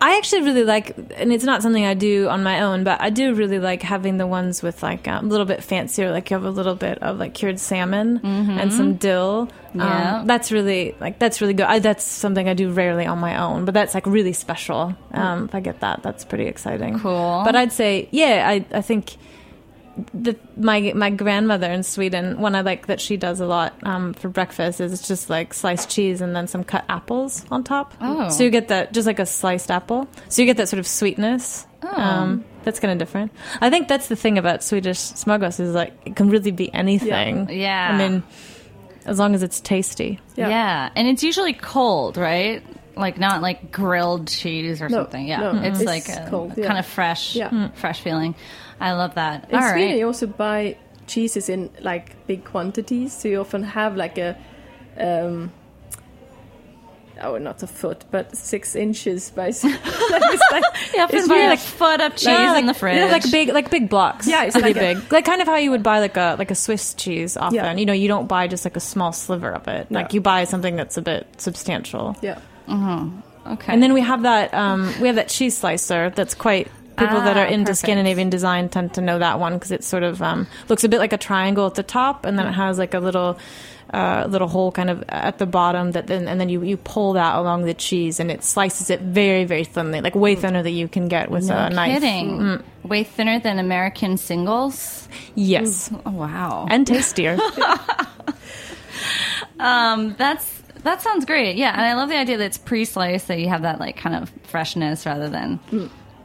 I 0.05 0.17
actually 0.17 0.43
really 0.43 0.63
like, 0.63 0.95
and 1.15 1.33
it's 1.33 1.45
not 1.45 1.63
something 1.63 1.83
I 1.83 1.95
do 1.95 2.27
on 2.27 2.43
my 2.43 2.61
own, 2.61 2.83
but 2.83 3.01
I 3.01 3.09
do 3.09 3.33
really 3.33 3.57
like 3.57 3.81
having 3.81 4.17
the 4.17 4.27
ones 4.27 4.61
with 4.61 4.83
like 4.83 5.07
um, 5.07 5.25
a 5.25 5.27
little 5.29 5.47
bit 5.47 5.63
fancier, 5.63 6.11
like 6.11 6.29
you 6.29 6.35
have 6.35 6.45
a 6.45 6.51
little 6.51 6.75
bit 6.75 6.99
of 7.01 7.17
like 7.17 7.33
cured 7.33 7.59
salmon 7.59 8.19
and 8.23 8.71
some 8.71 8.97
dill. 8.97 9.49
Yeah. 9.73 10.19
Um, 10.19 10.27
that's 10.27 10.51
really 10.51 10.95
like 10.99 11.17
that's 11.17 11.41
really 11.41 11.55
good. 11.55 11.65
I, 11.65 11.79
that's 11.79 12.03
something 12.03 12.47
I 12.47 12.53
do 12.53 12.69
rarely 12.69 13.07
on 13.07 13.17
my 13.17 13.41
own, 13.41 13.65
but 13.65 13.73
that's 13.73 13.95
like 13.95 14.05
really 14.05 14.33
special. 14.33 14.95
Um, 15.11 15.45
if 15.45 15.55
I 15.55 15.59
get 15.59 15.79
that, 15.79 16.03
that's 16.03 16.23
pretty 16.23 16.45
exciting. 16.45 16.99
Cool. 16.99 17.41
But 17.43 17.55
I'd 17.55 17.71
say, 17.71 18.07
yeah, 18.11 18.45
I 18.47 18.63
I 18.77 18.81
think 18.81 19.17
the 20.13 20.35
my 20.57 20.91
my 20.95 21.09
grandmother 21.09 21.71
in 21.71 21.83
Sweden, 21.83 22.39
one 22.39 22.55
I 22.55 22.61
like 22.61 22.87
that 22.87 22.99
she 22.99 23.17
does 23.17 23.39
a 23.39 23.45
lot 23.45 23.73
um, 23.83 24.13
for 24.13 24.29
breakfast 24.29 24.81
is 24.81 25.07
just 25.07 25.29
like 25.29 25.53
sliced 25.53 25.89
cheese 25.89 26.21
and 26.21 26.35
then 26.35 26.47
some 26.47 26.63
cut 26.63 26.85
apples 26.89 27.45
on 27.51 27.63
top. 27.63 27.93
Oh. 28.01 28.29
So 28.29 28.43
you 28.43 28.49
get 28.49 28.67
that 28.69 28.91
just 28.93 29.07
like 29.07 29.19
a 29.19 29.25
sliced 29.25 29.71
apple. 29.71 30.07
So 30.29 30.41
you 30.41 30.45
get 30.45 30.57
that 30.57 30.67
sort 30.69 30.79
of 30.79 30.87
sweetness. 30.87 31.65
Oh. 31.83 32.01
Um, 32.01 32.45
that's 32.63 32.79
kind 32.79 32.91
of 32.91 32.97
different. 32.97 33.31
I 33.61 33.69
think 33.69 33.87
that's 33.87 34.07
the 34.07 34.15
thing 34.15 34.37
about 34.37 34.63
Swedish 34.63 34.97
smörgås 34.97 35.59
is 35.59 35.73
like 35.75 35.93
it 36.05 36.15
can 36.15 36.29
really 36.29 36.51
be 36.51 36.73
anything. 36.73 37.49
Yeah. 37.49 37.89
I 37.93 37.97
mean, 37.97 38.23
as 39.05 39.19
long 39.19 39.35
as 39.35 39.43
it's 39.43 39.59
tasty. 39.61 40.19
Yeah. 40.35 40.49
Yeah. 40.49 40.89
and 40.95 41.07
it's 41.07 41.23
usually 41.23 41.53
cold, 41.53 42.17
right? 42.17 42.63
Like 42.97 43.17
not 43.19 43.41
like 43.41 43.71
grilled 43.71 44.27
cheese 44.29 44.81
or 44.81 44.89
No, 44.89 45.03
something. 45.03 45.27
Yeah, 45.27 45.39
no, 45.51 45.61
it's, 45.61 45.79
it's 45.81 45.85
like 45.85 46.07
a, 46.09 46.27
cold, 46.29 46.57
a 46.57 46.61
yeah. 46.61 46.67
kind 46.67 46.79
of 46.79 46.85
fresh, 46.85 47.35
Yeah. 47.35 47.69
fresh 47.75 48.01
feeling. 48.01 48.35
I 48.79 48.91
love 48.93 49.15
that. 49.15 49.49
In 49.49 49.55
All 49.55 49.69
Sweden, 49.71 49.89
right. 49.91 49.97
you 49.99 50.05
also 50.07 50.27
buy 50.27 50.77
cheeses 51.07 51.49
in 51.49 51.69
like 51.81 52.15
big 52.27 52.43
quantities, 52.45 53.13
so 53.13 53.27
you 53.27 53.39
often 53.41 53.63
have 53.63 53.95
like 53.95 54.17
a, 54.17 54.35
um, 54.97 55.51
oh, 57.21 57.37
not 57.37 57.63
a 57.63 57.67
foot, 57.67 58.03
but 58.11 58.35
six 58.35 58.75
inches 58.75 59.29
by. 59.31 59.49
s- 59.49 59.63
it's 59.63 60.51
like, 60.51 60.63
You 60.93 61.01
often 61.01 61.19
it's 61.19 61.27
buy 61.27 61.35
really 61.35 61.47
like 61.49 61.59
foot 61.59 62.01
of 62.01 62.15
cheese 62.15 62.25
Yeah, 62.27 62.51
like, 62.51 62.61
in 62.61 62.65
the 62.67 62.73
fridge. 62.73 62.97
yeah, 62.97 63.05
like 63.05 63.31
big, 63.31 63.49
like 63.49 63.69
big 63.69 63.89
blocks. 63.89 64.27
Yeah, 64.27 64.43
it's 64.43 64.55
really 64.55 64.73
like 64.73 64.77
a- 64.97 64.99
big, 64.99 65.11
like 65.13 65.25
kind 65.25 65.41
of 65.41 65.47
how 65.47 65.55
you 65.57 65.71
would 65.71 65.83
buy 65.83 65.99
like 65.99 66.17
a 66.17 66.35
like 66.37 66.51
a 66.51 66.55
Swiss 66.55 66.93
cheese. 66.93 67.37
Often, 67.37 67.55
Yeah. 67.55 67.73
you 67.75 67.85
know, 67.85 67.93
you 67.93 68.07
don't 68.07 68.27
buy 68.27 68.47
just 68.47 68.65
like 68.65 68.75
a 68.75 68.81
small 68.81 69.11
sliver 69.13 69.51
of 69.51 69.67
it. 69.67 69.89
No. 69.89 70.01
Like 70.01 70.13
you 70.13 70.21
buy 70.21 70.43
something 70.45 70.75
that's 70.75 70.97
a 70.97 71.01
bit 71.01 71.27
substantial. 71.39 72.15
yeah. 72.21 72.39
okay. 73.47 73.71
And 73.73 73.81
then 73.81 73.93
we 73.93 74.01
have 74.01 74.23
that 74.23 74.53
um, 74.53 74.93
we 74.99 75.07
have 75.07 75.15
that 75.15 75.29
cheese 75.29 75.57
slicer 75.57 76.09
that's 76.09 76.33
quite. 76.35 76.67
People 76.97 77.19
that 77.21 77.37
Ah, 77.37 77.41
are 77.41 77.45
into 77.45 77.65
perfect. 77.65 77.79
Scandinavian 77.79 78.29
design 78.29 78.69
tend 78.69 78.93
to 78.95 79.01
know 79.01 79.19
that 79.19 79.39
one 79.39 79.53
because 79.55 79.71
it 79.71 79.83
sort 79.83 80.03
of 80.03 80.21
um, 80.21 80.47
looks 80.69 80.83
a 80.83 80.89
bit 80.89 80.99
like 80.99 81.13
a 81.13 81.17
triangle 81.17 81.65
at 81.67 81.75
the 81.75 81.83
top, 81.83 82.25
and 82.25 82.37
then 82.39 82.47
it 82.47 82.53
has 82.53 82.77
like 82.77 82.93
a 82.93 82.99
little. 82.99 83.37
Uh, 83.93 84.25
little 84.27 84.47
hole 84.47 84.71
kind 84.71 84.89
of 84.89 85.03
at 85.09 85.37
the 85.37 85.45
bottom 85.45 85.91
that 85.91 86.07
then 86.07 86.27
and 86.27 86.41
then 86.41 86.49
you, 86.49 86.63
you 86.63 86.75
pull 86.75 87.13
that 87.13 87.35
along 87.37 87.63
the 87.65 87.73
cheese 87.73 88.19
and 88.19 88.31
it 88.31 88.43
slices 88.43 88.89
it 88.89 88.99
very 88.99 89.45
very 89.45 89.63
thinly 89.63 90.01
like 90.01 90.15
way 90.15 90.33
thinner 90.35 90.63
than 90.63 90.73
you 90.73 90.87
can 90.87 91.07
get 91.07 91.29
with 91.29 91.47
a 91.51 91.69
knife. 91.69 91.93
kidding. 91.93 92.39
Mm. 92.39 92.63
Way 92.83 93.03
thinner 93.03 93.39
than 93.39 93.59
American 93.59 94.17
singles. 94.17 95.07
Yes, 95.35 95.91
Oh 96.03 96.09
wow. 96.11 96.65
and 96.69 96.85
tastier. 96.85 97.37
Um, 99.59 100.15
that's 100.17 100.61
that 100.83 101.01
sounds 101.01 101.25
great. 101.25 101.55
Yeah, 101.55 101.71
and 101.71 101.81
I 101.81 101.93
love 101.93 102.09
the 102.09 102.17
idea 102.17 102.37
that 102.37 102.43
it's 102.45 102.57
pre-sliced, 102.57 103.27
that 103.27 103.39
you 103.39 103.49
have 103.49 103.61
that 103.63 103.79
like 103.79 103.97
kind 103.97 104.15
of 104.15 104.31
freshness 104.43 105.05
rather 105.05 105.29
than. 105.29 105.59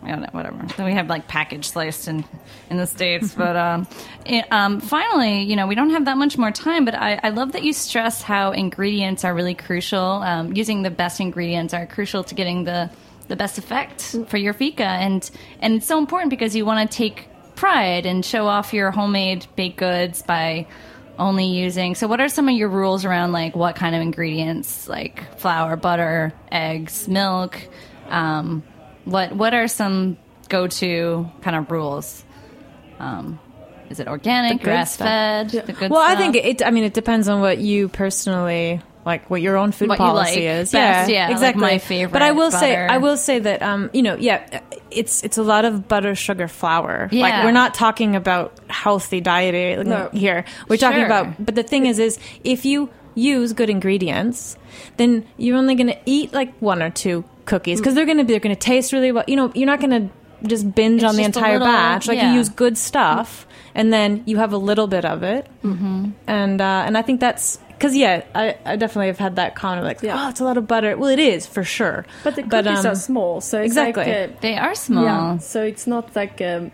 I 0.02 0.08
don't 0.08 0.20
know, 0.22 0.28
whatever. 0.32 0.56
Then 0.76 0.86
we 0.86 0.94
have 0.94 1.08
like 1.08 1.28
package 1.28 1.68
sliced 1.68 2.08
in 2.08 2.24
in 2.70 2.76
the 2.76 2.86
states, 2.86 3.34
but 3.36 3.56
um, 3.56 3.86
it, 4.24 4.50
um, 4.50 4.80
finally, 4.80 5.42
you 5.42 5.56
know, 5.56 5.66
we 5.66 5.74
don't 5.74 5.90
have 5.90 6.06
that 6.06 6.16
much 6.16 6.38
more 6.38 6.50
time. 6.50 6.84
But 6.84 6.94
I, 6.94 7.20
I 7.22 7.28
love 7.30 7.52
that 7.52 7.62
you 7.62 7.72
stress 7.72 8.22
how 8.22 8.52
ingredients 8.52 9.24
are 9.24 9.34
really 9.34 9.54
crucial. 9.54 10.00
Um, 10.00 10.54
using 10.54 10.82
the 10.82 10.90
best 10.90 11.20
ingredients 11.20 11.74
are 11.74 11.86
crucial 11.86 12.24
to 12.24 12.34
getting 12.34 12.64
the 12.64 12.90
the 13.28 13.36
best 13.36 13.58
effect 13.58 14.16
for 14.26 14.36
your 14.36 14.52
fika, 14.52 14.84
and 14.84 15.28
and 15.60 15.74
it's 15.74 15.86
so 15.86 15.98
important 15.98 16.30
because 16.30 16.56
you 16.56 16.64
want 16.64 16.90
to 16.90 16.96
take 16.96 17.28
pride 17.54 18.06
and 18.06 18.24
show 18.24 18.46
off 18.46 18.72
your 18.72 18.90
homemade 18.90 19.46
baked 19.54 19.76
goods 19.76 20.22
by 20.22 20.66
only 21.18 21.44
using 21.44 21.94
so 21.94 22.08
what 22.08 22.18
are 22.18 22.28
some 22.30 22.48
of 22.48 22.54
your 22.54 22.70
rules 22.70 23.04
around 23.04 23.32
like 23.32 23.54
what 23.54 23.76
kind 23.76 23.94
of 23.94 24.00
ingredients 24.00 24.88
like 24.88 25.38
flour 25.38 25.76
butter 25.76 26.32
eggs 26.50 27.06
milk 27.06 27.60
um, 28.08 28.62
what 29.10 29.34
what 29.34 29.54
are 29.54 29.68
some 29.68 30.16
go-to 30.48 31.30
kind 31.42 31.56
of 31.56 31.70
rules 31.70 32.24
um, 32.98 33.38
is 33.88 33.98
it 33.98 34.06
organic 34.06 34.62
grass 34.62 34.96
fed? 34.96 35.50
the 35.50 35.72
good 35.72 35.90
well, 35.90 36.00
I 36.00 36.14
think 36.14 36.36
it. 36.36 36.64
I 36.64 36.70
mean, 36.70 36.84
it 36.84 36.94
depends 36.94 37.28
on 37.28 37.40
what 37.40 37.58
you 37.58 37.88
personally 37.88 38.80
like, 39.04 39.28
what 39.30 39.40
your 39.40 39.56
own 39.56 39.72
food 39.72 39.88
What 39.88 39.98
policy 39.98 40.46
like 40.46 40.60
is. 40.60 40.72
best, 40.72 41.10
yeah, 41.10 41.24
like 41.24 41.32
exactly. 41.32 41.60
my 41.62 41.78
favorite 41.78 42.12
But 42.12 42.22
I 42.22 42.32
will 42.32 42.50
say. 42.50 42.76
I 42.76 42.98
will 42.98 43.16
say 43.16 43.38
that, 43.40 43.62
um, 43.62 43.90
you 43.92 44.02
know, 44.02 44.14
yeah, 44.16 44.60
it's 44.90 45.24
it's 45.24 45.38
a 45.38 45.42
lot 45.42 45.64
of 45.64 45.88
butter, 45.88 46.14
sugar, 46.14 46.46
flour. 46.46 47.08
Yeah. 47.10 47.22
Like 47.22 47.44
we're 47.44 47.50
not 47.52 47.74
talking 47.74 48.14
about 48.14 48.60
healthy 48.68 49.20
dieting 49.20 49.88
No. 49.88 50.10
here. 50.12 50.44
We're 50.68 50.76
talking 50.76 51.02
about. 51.02 51.44
But 51.44 51.54
the 51.54 51.62
thing 51.64 51.86
is, 51.86 51.98
is 51.98 52.18
if 52.44 52.64
you 52.64 52.90
use 53.20 53.52
good 53.52 53.70
ingredients, 53.70 54.56
then 54.96 55.26
you're 55.36 55.56
only 55.56 55.74
going 55.74 55.88
to 55.88 55.98
eat 56.06 56.32
like 56.32 56.52
one 56.58 56.82
or 56.82 56.90
two 56.90 57.24
cookies 57.44 57.80
because 57.80 57.94
they're 57.94 58.06
going 58.06 58.18
to 58.18 58.24
be 58.24 58.32
they're 58.32 58.40
going 58.40 58.54
to 58.54 58.60
taste 58.60 58.92
really 58.92 59.12
well. 59.12 59.24
You 59.26 59.36
know, 59.36 59.52
you're 59.54 59.66
not 59.66 59.80
going 59.80 60.08
to 60.08 60.48
just 60.48 60.74
binge 60.74 61.02
It's 61.02 61.08
on 61.10 61.16
the 61.16 61.22
just 61.24 61.36
a 61.36 61.38
entire 61.38 61.58
little- 61.58 61.66
batch. 61.74 62.08
Like 62.08 62.16
yeah. 62.18 62.30
you 62.32 62.38
use 62.38 62.48
good 62.48 62.78
stuff, 62.78 63.46
and 63.74 63.92
then 63.92 64.22
you 64.26 64.38
have 64.38 64.52
a 64.52 64.58
little 64.58 64.86
bit 64.86 65.04
of 65.04 65.22
it, 65.22 65.46
Mm-hmm. 65.62 66.10
and 66.26 66.60
uh, 66.60 66.84
and 66.86 66.96
I 66.96 67.02
think 67.02 67.20
that's 67.20 67.58
because 67.76 67.94
yeah, 67.96 68.24
I, 68.34 68.56
I 68.64 68.76
definitely 68.76 69.06
have 69.08 69.18
had 69.18 69.36
that 69.36 69.54
comment 69.54 69.80
of 69.80 69.84
like, 69.86 70.02
Yeah. 70.02 70.16
oh, 70.26 70.28
it's 70.30 70.40
a 70.40 70.44
lot 70.44 70.56
of 70.58 70.66
butter. 70.66 70.96
Well, 70.96 71.08
it 71.10 71.18
is 71.18 71.46
for 71.46 71.64
sure, 71.64 72.04
But 72.24 72.36
the 72.36 72.42
cookies 72.42 72.84
um, 72.84 72.92
are 72.92 72.94
small, 72.94 73.40
so 73.40 73.58
it's 73.60 73.66
exactly. 73.72 74.04
like 74.04 74.30
uh, 74.30 74.32
they 74.40 74.56
are 74.56 74.74
small 74.74 75.04
yeah. 75.04 75.38
So 75.38 75.62
it's 75.62 75.86
not 75.86 76.14
like 76.16 76.40
um, 76.40 76.72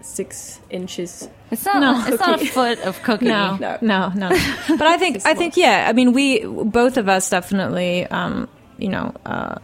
six 0.00 0.60
inches. 0.70 1.28
It's 1.50 1.64
not 1.64 1.80
No. 1.80 2.04
it's 2.06 2.20
not 2.20 2.42
a 2.42 2.46
foot 2.46 2.78
of 2.80 3.02
cookie 3.02 3.26
No, 3.26 3.56
No. 3.56 3.78
no, 3.80 4.08
no. 4.14 4.28
But 4.68 4.82
I 4.86 4.96
think 4.98 5.24
I 5.24 5.34
think 5.34 5.56
yeah. 5.56 5.86
I 5.88 5.92
mean, 5.92 6.12
we 6.12 6.44
both 6.44 6.96
of 6.96 7.08
us 7.08 7.28
definitely, 7.30 8.06
um, 8.06 8.48
you 8.78 8.88
know, 8.88 9.14
uh, 9.24 9.56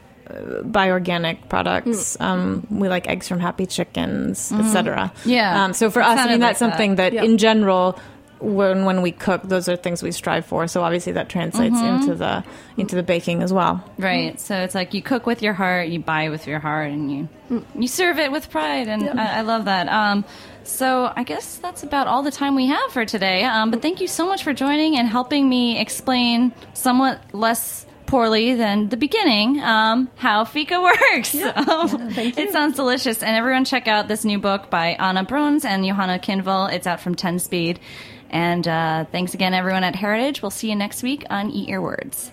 buy 0.64 0.90
organic 0.90 1.48
products. 1.48 2.16
Um, 2.20 2.66
we 2.70 2.88
like 2.88 3.06
eggs 3.08 3.28
from 3.28 3.40
Happy 3.40 3.66
Chickens, 3.66 4.50
etc. 4.52 5.12
Yeah. 5.24 5.64
Um, 5.64 5.72
so 5.74 5.90
for 5.90 6.00
It 6.00 6.06
us, 6.06 6.12
I 6.12 6.16
sounded 6.16 6.32
mean, 6.32 6.40
like 6.40 6.48
that's 6.50 6.58
something 6.58 6.96
that, 6.96 7.12
Yeah. 7.12 7.24
in 7.24 7.38
general. 7.38 7.98
When 8.40 8.86
when 8.86 9.02
we 9.02 9.12
cook, 9.12 9.42
those 9.44 9.68
are 9.68 9.76
things 9.76 10.02
we 10.02 10.10
strive 10.10 10.44
for. 10.44 10.66
So 10.66 10.82
obviously 10.82 11.12
that 11.12 11.28
translates 11.28 11.78
into 11.80 12.16
the 12.16 12.42
into 12.76 12.96
the 12.96 13.04
baking 13.04 13.40
as 13.40 13.52
well. 13.52 13.84
Right. 13.98 14.40
So 14.40 14.56
it's 14.56 14.74
like 14.74 14.94
you 14.94 15.00
cook 15.00 15.26
with 15.26 15.42
your 15.42 15.52
heart, 15.52 15.86
you 15.86 16.00
buy 16.00 16.28
with 16.28 16.48
your 16.48 16.58
heart, 16.58 16.90
and 16.90 17.08
you 17.08 17.64
you 17.78 17.86
serve 17.86 18.18
it 18.18 18.32
with 18.32 18.50
pride, 18.50 18.88
and 18.88 19.08
I, 19.10 19.38
I 19.38 19.40
love 19.42 19.66
that. 19.66 19.86
Um, 19.88 20.24
so 20.64 21.12
I 21.14 21.25
guess 21.25 21.57
that's 21.57 21.83
about 21.83 22.07
all 22.07 22.22
the 22.22 22.31
time 22.31 22.55
we 22.55 22.66
have 22.66 22.92
for 22.92 23.05
today. 23.05 23.44
Um, 23.44 23.70
but 23.70 23.83
thank 23.83 24.01
you 24.01 24.09
so 24.09 24.27
much 24.27 24.42
for 24.44 24.53
joining 24.53 24.96
and 24.96 25.09
helping 25.09 25.48
me 25.48 25.81
explain 25.81 26.53
somewhat 26.75 27.20
less 27.33 27.87
poorly 28.07 28.55
than 28.55 28.90
the 28.90 28.96
beginning 28.96 29.59
um, 29.61 30.11
how 30.16 30.44
fika 30.44 30.81
works. 31.12 31.35
Um, 31.35 32.11
it 32.16 32.53
sounds 32.53 32.77
delicious, 32.77 33.22
and 33.22 33.37
everyone 33.37 33.64
check 33.64 33.88
out 33.88 34.07
this 34.09 34.25
new 34.25 34.38
book 34.38 34.68
by 34.68 34.88
Anna 34.98 35.25
Brones 35.25 35.64
and 35.64 35.85
Johanna 35.85 36.18
Kindvall. 36.18 36.72
It's 36.72 36.87
out 36.87 37.01
from 37.01 37.14
Ten 37.14 37.38
Speed. 37.38 37.81
And 38.29 38.66
uh, 38.66 39.05
thanks 39.12 39.35
again, 39.35 39.55
everyone 39.55 39.85
at 39.85 39.94
Heritage. 39.94 40.42
We'll 40.42 40.51
see 40.51 40.70
you 40.70 40.77
next 40.77 41.03
week 41.03 41.25
on 41.31 41.51
Eat 41.51 41.68
Your 41.68 41.83
Words. 41.83 42.33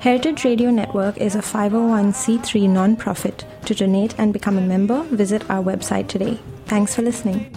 Heritage 0.00 0.46
Radio 0.46 0.70
Network 0.70 1.18
is 1.18 1.34
a 1.34 1.40
501c3 1.40 2.66
nonprofit. 2.70 3.44
To 3.66 3.74
donate 3.74 4.18
and 4.18 4.32
become 4.32 4.56
a 4.56 4.62
member, 4.62 5.02
visit 5.02 5.42
our 5.50 5.62
website 5.62 6.08
today. 6.08 6.40
Thanks 6.64 6.94
for 6.94 7.02
listening. 7.02 7.54